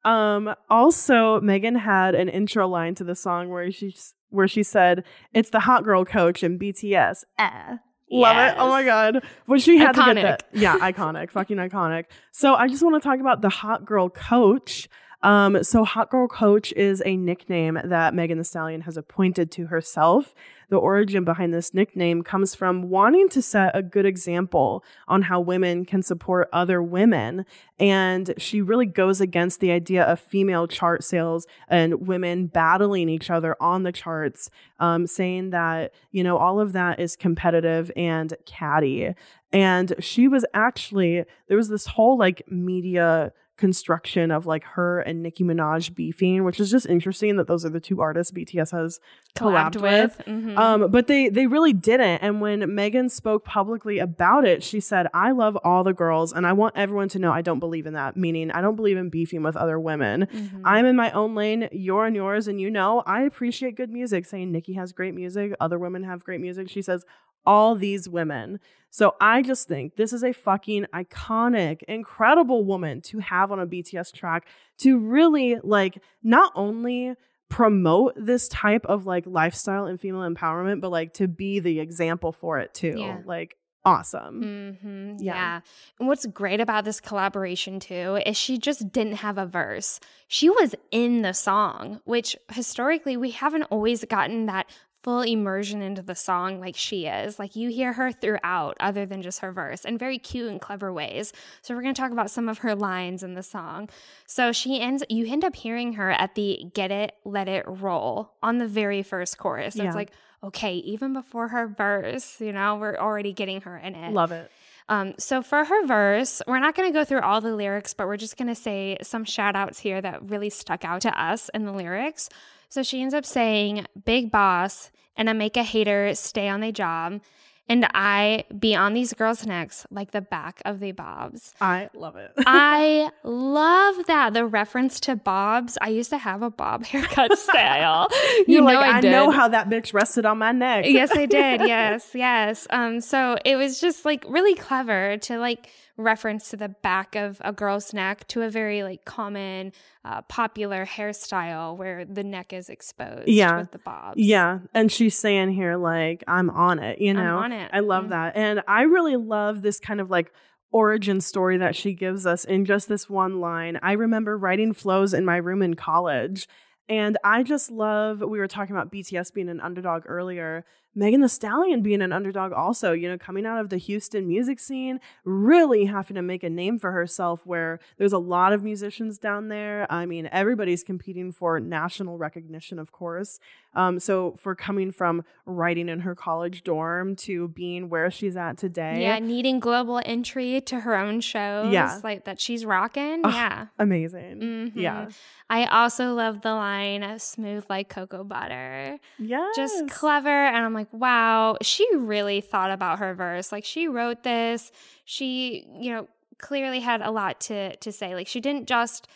[0.04, 3.94] Um, also Megan had an intro line to the song where she
[4.30, 7.24] where she said, It's the hot girl coach in BTS.
[7.38, 7.76] Eh.
[8.12, 8.56] Love it.
[8.58, 9.24] Oh my god.
[9.46, 10.14] But she had to Iconic.
[10.14, 10.42] get that.
[10.52, 11.30] Yeah, iconic.
[11.32, 12.06] Fucking iconic.
[12.32, 14.88] So I just want to talk about the hot girl coach.
[15.22, 19.66] Um, so Hot Girl Coach is a nickname that Megan Thee Stallion has appointed to
[19.66, 20.32] herself.
[20.70, 25.40] The origin behind this nickname comes from wanting to set a good example on how
[25.40, 27.44] women can support other women.
[27.78, 33.30] And she really goes against the idea of female chart sales and women battling each
[33.30, 34.48] other on the charts,
[34.78, 39.14] um, saying that, you know, all of that is competitive and catty.
[39.52, 45.22] And she was actually, there was this whole like media construction of like her and
[45.22, 48.98] Nicki Minaj beefing, which is just interesting that those are the two artists BTS has
[49.36, 50.20] collabed, with.
[50.26, 50.56] Mhm.
[50.58, 52.18] Um, but they they really didn't.
[52.22, 56.46] And when Megan spoke publicly about it, she said, "I love all the girls, and
[56.46, 58.16] I want everyone to know I don't believe in that.
[58.16, 60.26] Meaning, I don't believe in beefing with other women.
[60.26, 60.62] Mhm.
[60.64, 61.68] I'm in my own lane.
[61.70, 64.24] You're in yours, and you know I appreciate good music.
[64.24, 66.68] Saying Nicki has great music, other women have great music.
[66.70, 67.04] She says
[67.46, 68.60] all these women.
[68.90, 73.66] So I just think this is a fucking iconic, incredible woman to have on a
[73.66, 74.46] BTS track
[74.78, 77.14] to really like not only
[77.48, 82.32] promote this type of like lifestyle and female empowerment, but like to be the example
[82.32, 82.94] for it too.
[82.96, 83.18] Yeah.
[83.24, 84.76] Like awesome.
[84.80, 85.34] hmm Yeah.
[85.34, 85.60] Yeah.
[85.98, 90.00] And what's great about this collaboration too is she just didn't have a verse.
[90.28, 94.68] She was in the song, which historically we haven't always gotten that
[95.02, 97.38] full immersion into the song like she is.
[97.38, 100.92] Like you hear her throughout, other than just her verse, in very cute and clever
[100.92, 101.32] ways.
[101.62, 103.88] So we're gonna talk about some of her lines in the song.
[104.26, 108.32] So she ends you end up hearing her at the get it, let it roll
[108.42, 109.74] on the very first chorus.
[109.74, 109.88] So Yeah.
[109.88, 114.12] it's like, okay, even before her verse, you know, we're already getting her in it.
[114.12, 114.50] Love it.
[114.88, 118.08] Um, so for her verse, we're not going to go through all the lyrics, but
[118.08, 121.48] we're just going to say some shout outs here that really stuck out to us
[121.54, 122.28] in the lyrics.
[122.70, 126.72] So she ends up saying, Big boss, and I make a hater stay on their
[126.72, 127.20] job,
[127.68, 131.52] and I be on these girls' necks like the back of the bobs.
[131.60, 132.32] I love it.
[132.38, 134.34] I love that.
[134.34, 135.78] The reference to bobs.
[135.80, 138.08] I used to have a bob haircut style.
[138.46, 140.84] you know like, I, I, know how that bitch rested on my neck.
[140.86, 141.62] yes, I did.
[141.62, 142.68] Yes, yes.
[142.70, 145.68] Um, so it was just like really clever to like
[146.00, 149.72] reference to the back of a girl's neck to a very like common
[150.04, 153.58] uh, popular hairstyle where the neck is exposed Yeah.
[153.60, 154.14] with the bobs.
[154.20, 157.70] Yeah, and she's saying here like I'm on it, you know I'm on it.
[157.72, 158.10] I love Mhm.
[158.10, 158.36] that.
[158.36, 160.32] And I really love this kind of like
[160.72, 163.78] origin story that she gives us in just this one line.
[163.82, 166.46] I remember writing flows in my room in college.
[166.88, 170.64] And I just love, we were talking about BTS being an underdog earlier.
[170.94, 174.58] Megan Thee Stallion being an underdog also, you know, coming out of the Houston music
[174.58, 179.18] scene, really having to make a name for herself where there's a lot of musicians
[179.18, 179.86] down there.
[179.90, 183.38] I mean, everybody's competing for national recognition, of course.
[183.74, 188.58] Um, so for coming from writing in her college dorm to being where she's at
[188.58, 189.02] today.
[189.02, 191.72] Yeah, needing global entry to her own shows.
[191.72, 192.00] Yeah.
[192.02, 193.20] Like that she's rocking.
[193.24, 193.66] Ugh, yeah.
[193.78, 194.40] Amazing.
[194.40, 194.72] Mhm.
[194.74, 195.08] Yeah.
[195.48, 198.98] I also love the line smooth like cocoa butter.
[199.18, 199.50] Yeah.
[199.54, 200.28] Just clever.
[200.28, 203.52] And I'm like, wow, she really thought about her verse.
[203.52, 204.70] Like she wrote this.
[205.04, 206.08] She, you know,
[206.38, 208.14] clearly had a lot to to say.
[208.14, 209.06] Like she didn't just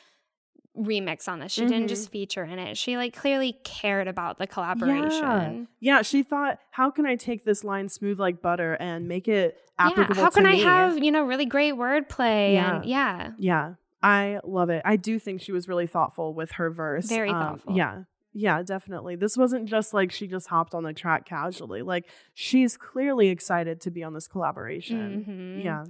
[0.77, 1.53] remix on this.
[1.53, 1.89] She didn't Mhm.
[1.89, 2.77] just feature in it.
[2.77, 5.69] She like clearly cared about the collaboration.
[5.81, 9.57] Yeah, she thought, how can I take this line smooth like butter and make it
[9.79, 10.63] applicable Yeah, how can I me?
[10.63, 12.77] have, you know, really great wordplay Yeah.
[12.77, 13.31] and yeah.
[13.39, 14.83] Yeah, I love it.
[14.85, 17.09] I do think she was really thoughtful with her verse.
[17.09, 17.77] Very Um, thoughtful.
[17.77, 18.03] Yeah.
[18.37, 19.15] Yeah, definitely.
[19.17, 21.83] This wasn't just like she just hopped on the track casually.
[21.83, 25.25] Like she's clearly excited to be on this collaboration.
[25.61, 25.65] Mhm.
[25.65, 25.85] Yeah.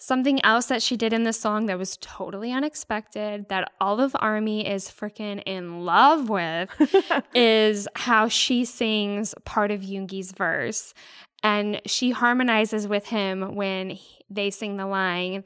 [0.00, 4.66] Something else that she did in this song that was totally unexpected that Olive Army
[4.66, 6.68] is freaking in love with
[7.34, 10.94] is how she sings part of Yoongi's verse.
[11.42, 15.44] And she harmonizes with him when he- they sing the line,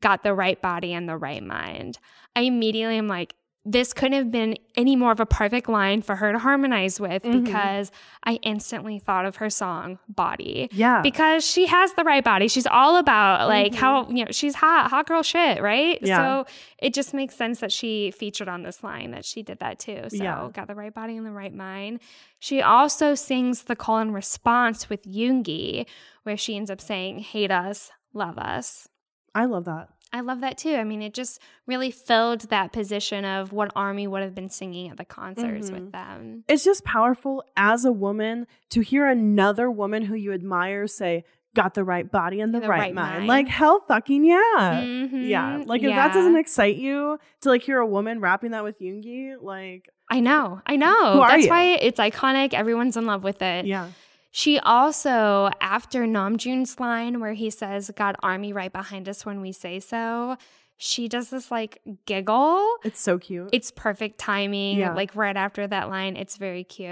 [0.00, 1.98] Got the right body and the right mind.
[2.36, 3.34] I immediately am like,
[3.66, 7.22] this couldn't have been any more of a perfect line for her to harmonize with
[7.22, 7.44] Mhm.
[7.44, 7.90] because
[8.24, 11.00] I instantly thought of her song Body Yeah.
[11.00, 12.46] because she has the right body.
[12.48, 13.76] She's all about like Mhm.
[13.76, 15.98] how you know she's hot, hot girl shit, right?
[16.02, 16.16] Yeah.
[16.44, 16.46] So
[16.78, 20.04] it just makes sense that she featured on this line that she did that too.
[20.10, 20.48] So Yeah.
[20.52, 22.00] got the right body and the right mind.
[22.38, 25.86] She also sings the call and response with Yoongi,
[26.24, 28.88] where she ends up saying, "Hate us, love us."
[29.34, 29.88] I love that.
[30.14, 30.76] I love that too.
[30.76, 34.88] I mean, it just really filled that position of what Army would have been singing
[34.88, 35.72] at the concerts Mhm.
[35.74, 36.44] with them.
[36.48, 41.74] It's just powerful as a woman to hear another woman who you admire say, got
[41.74, 43.14] the right body and the, The right, right mind.
[43.18, 43.26] mind.
[43.28, 44.82] Like hell fucking yeah.
[44.82, 45.28] Mhm.
[45.28, 45.62] Yeah.
[45.66, 45.96] Like if Yeah.
[46.08, 50.20] that doesn't excite you to like hear a woman rapping that with Yoongi, like I
[50.20, 51.24] know, I know.
[51.28, 51.50] That's you?
[51.50, 52.54] why it's iconic.
[52.54, 53.66] Everyone's in love with it.
[53.66, 53.88] yeah.
[54.36, 59.52] She also, after Namjoon's line where he says, "Got army right behind us when we
[59.52, 60.36] say so,"
[60.76, 62.66] she does this like giggle.
[62.82, 63.50] It's so cute.
[63.52, 64.78] It's perfect timing.
[64.78, 64.92] Yeah.
[64.92, 66.90] Like right after that line, it's very cute.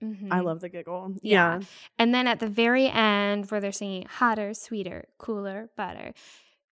[0.00, 0.28] Mhm.
[0.30, 1.14] I love the giggle.
[1.20, 1.58] Yeah.
[1.58, 1.60] Yeah.
[1.98, 6.12] And then at the very end, where they're singing hotter, sweeter, cooler, better,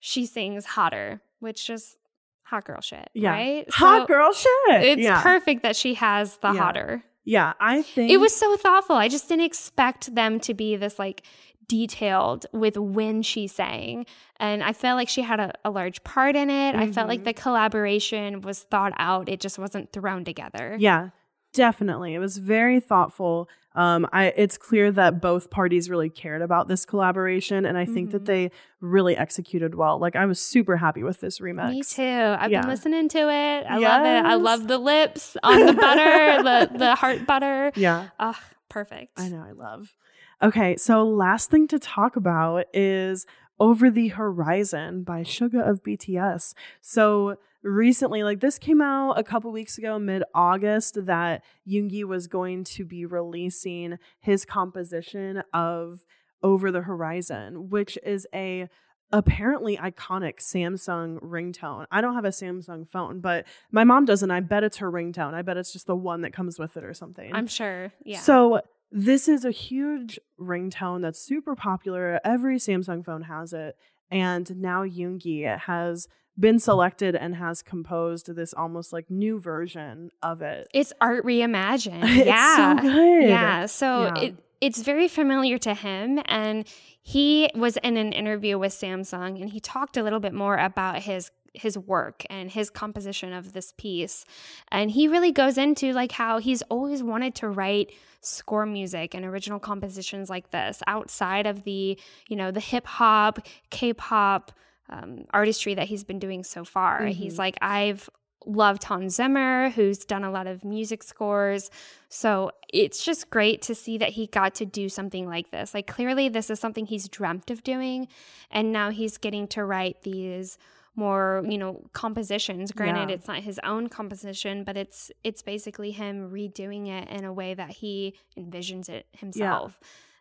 [0.01, 1.95] she sings hotter, which just
[2.43, 3.09] hot girl shit.
[3.13, 3.31] Yeah.
[3.31, 3.73] Right?
[3.75, 4.83] Hot So girl shit.
[4.83, 5.21] It's yeah.
[5.23, 7.05] perfect that she has the hotter.
[7.29, 7.53] Yeah.
[7.59, 8.95] I think It was so thoughtful.
[8.95, 11.21] I just didn't expect them to be this like
[11.67, 14.05] detailed with when she sang.
[14.39, 16.75] And I felt like she had a, a large part in it.
[16.75, 17.25] I felt like Mhm.
[17.25, 19.29] the collaboration was thought out.
[19.29, 20.75] It just wasn't thrown together.
[20.79, 21.09] Yeah.
[21.53, 22.15] Definitely.
[22.15, 23.47] It was very thoughtful.
[23.75, 28.11] Um, I it's clear that both parties really cared about this collaboration, and I think
[28.11, 28.25] that Mhm.
[28.25, 28.51] they
[28.81, 29.99] really executed well.
[29.99, 31.69] Like I was super happy with this remix.
[31.69, 32.35] Me too.
[32.39, 32.61] I've Yeah.
[32.61, 33.65] been listening to it.
[33.69, 34.25] I love it.
[34.25, 37.71] I love the lips on the butter, the the heart butter.
[37.75, 38.07] Yeah.
[38.19, 38.37] Oh,
[38.69, 39.19] perfect.
[39.19, 39.93] I know, I love.
[40.41, 43.25] Okay, so last thing to talk about is
[43.59, 46.53] Over the Horizon by Suga of BTS.
[46.81, 52.27] So recently, like this came out a couple weeks ago, mid August, that Yoongi was
[52.27, 56.05] going to be releasing his composition of
[56.41, 58.69] Over the Horizon, which is a
[59.11, 61.85] apparently iconic Samsung ringtone.
[61.91, 64.91] I don't have a Samsung phone, but my mom does, and I bet it's her
[64.91, 65.33] ringtone.
[65.33, 67.33] I bet it's just the one that comes with it or something.
[67.33, 67.91] I'm sure.
[68.03, 68.19] Yeah.
[68.19, 68.61] So
[68.91, 72.19] this is a huge ringtone that's super popular.
[72.23, 73.75] Every Samsung phone has it.
[74.11, 76.07] And now Yoongi has
[76.39, 80.67] been selected and has composed this almost like new version of it.
[80.73, 82.03] It's art reimagined.
[82.17, 82.75] It's yeah.
[82.75, 83.23] so good.
[83.29, 83.65] Yeah.
[83.67, 84.21] So Yeah.
[84.21, 86.67] it it's very familiar to him and
[87.01, 91.01] he was in an interview with Samsung and he talked a little bit more about
[91.03, 94.25] his his work and his composition of this piece.
[94.71, 97.91] And he really goes into like how he's always wanted to write
[98.21, 103.39] score music and original compositions like this outside of the, you know, the hip hop,
[103.69, 104.51] K-pop
[104.89, 107.01] um, artistry that he's been doing so far.
[107.01, 107.13] Mhm.
[107.13, 108.09] He's like, I've
[108.45, 111.69] loved Hans Zimmer, who's done a lot of music scores.
[112.07, 115.73] So it's just great to see that he got to do something like this.
[115.73, 118.07] Like, clearly, this is something he's dreamt of doing.
[118.49, 120.57] And now he's getting to write these
[120.99, 122.71] more you know compositions.
[122.71, 123.15] Granted Yeah.
[123.15, 127.53] it's not his own composition but it's it's basically him redoing it in a way
[127.53, 129.79] that he envisions it himself.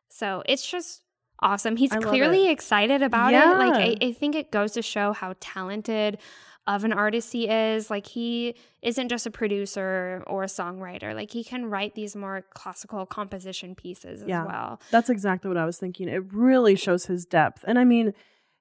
[0.09, 1.03] So it's just
[1.41, 1.77] awesome.
[1.77, 3.59] He's I clearly excited about it.
[3.65, 6.19] Like I, I think it goes to show how talented
[6.67, 7.89] of an artist he is.
[7.91, 11.15] Like he isn't just a producer or a songwriter.
[11.15, 14.43] Like he can write these more classical composition pieces Yeah.
[14.43, 14.81] as well.
[14.91, 16.09] That's exactly what I was thinking.
[16.09, 17.65] It really shows his depth.
[17.67, 18.13] And I mean,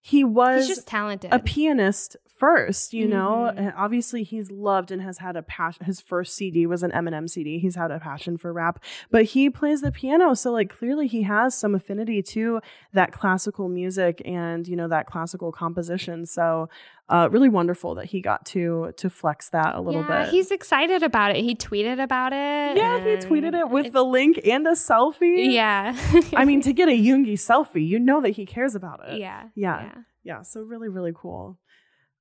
[0.08, 3.51] he was he's just talented a pianist first, you know.
[3.51, 3.58] Mhm.
[3.58, 5.86] And obviously, he's loved and has had a passion.
[5.86, 7.60] His first CD was an Eminem CD.
[7.60, 8.82] He's had a passion for rap,
[9.12, 12.62] but he plays the piano, so like clearly he has some affinity to
[12.93, 16.26] that classical music and you know that classical composition.
[16.26, 16.70] So,
[17.10, 20.32] uh, really wonderful that he got to to flex that a little yeah, bit.
[20.32, 24.39] he's excited about it he tweeted about it yeah, he tweeted it with the link
[24.45, 25.53] and a selfie.
[25.53, 25.95] Yeah.
[26.36, 29.20] I mean, to get a Yoongi selfie, you know that he cares about it.
[29.20, 29.49] yeah.
[29.55, 29.91] Yeah.
[30.24, 31.58] Yeah, so really, really cool.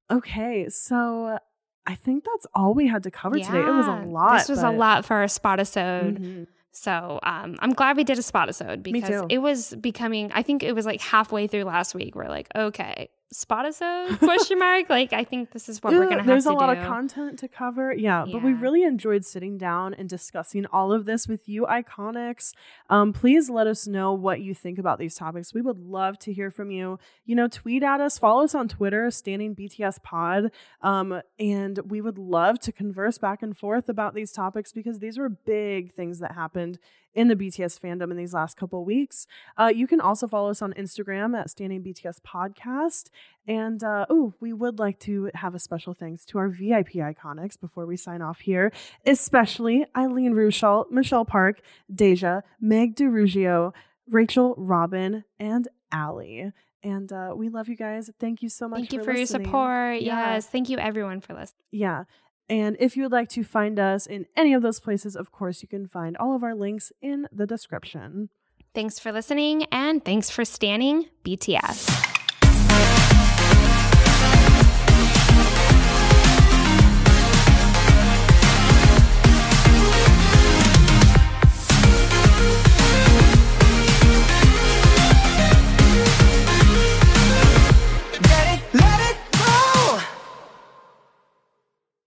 [0.08, 1.38] Okay, so
[1.86, 3.58] I think that's all we had to cover today.
[3.58, 4.38] It was a lot.
[4.38, 6.18] This was a lot for a spotisode.
[6.18, 6.46] Mhm.
[6.70, 10.30] So um, I'm glad we did a spotisode Me because it was becoming.
[10.32, 12.14] I think it was like halfway through last week.
[12.14, 14.88] We're like, okay, spotisode question mark.
[14.88, 16.28] Like I think this is what we're gonna have to do.
[16.28, 16.80] There's to a lot do.
[16.80, 17.94] of content to cover.
[17.94, 22.52] Yeah, but we really enjoyed sitting down and discussing all of this with you, Iconics.
[22.88, 25.52] Um, please let us know what you think about these topics.
[25.52, 26.98] We would love to hear from you.
[27.24, 30.50] You know, tweet at us, follow us on Twitter, Standing BTS Pod,
[30.82, 35.18] um, and we would love to converse back and forth about these topics because these
[35.18, 36.78] were big things that happened
[37.16, 39.26] in the BTS fandom in these last couple weeks.
[39.56, 43.08] Uh, you can also follow us on Instagram at Standing BTS Podcast.
[43.48, 47.58] And uh, oh, we would like to have a special thanks to our VIP iconics
[47.58, 48.70] before we sign off here,
[49.06, 51.60] especially Eileen Ruschalt, Michelle Park,
[51.92, 53.72] Deja, Meg DeRugio,
[54.08, 56.52] Rachel, Robin, and Allie.
[56.82, 58.10] And uh, we love you guys.
[58.20, 58.78] Thank you so much.
[58.78, 60.02] Thank you for for your support.
[60.02, 60.34] Yeah.
[60.34, 61.64] Yes, thank you everyone for listening.
[61.72, 62.04] Yeah.
[62.48, 65.62] And if you would like to find us in any of those places, of course,
[65.62, 68.28] you can find all of our links in the description.
[68.74, 72.15] Thanks for listening and thanks for standing BTS.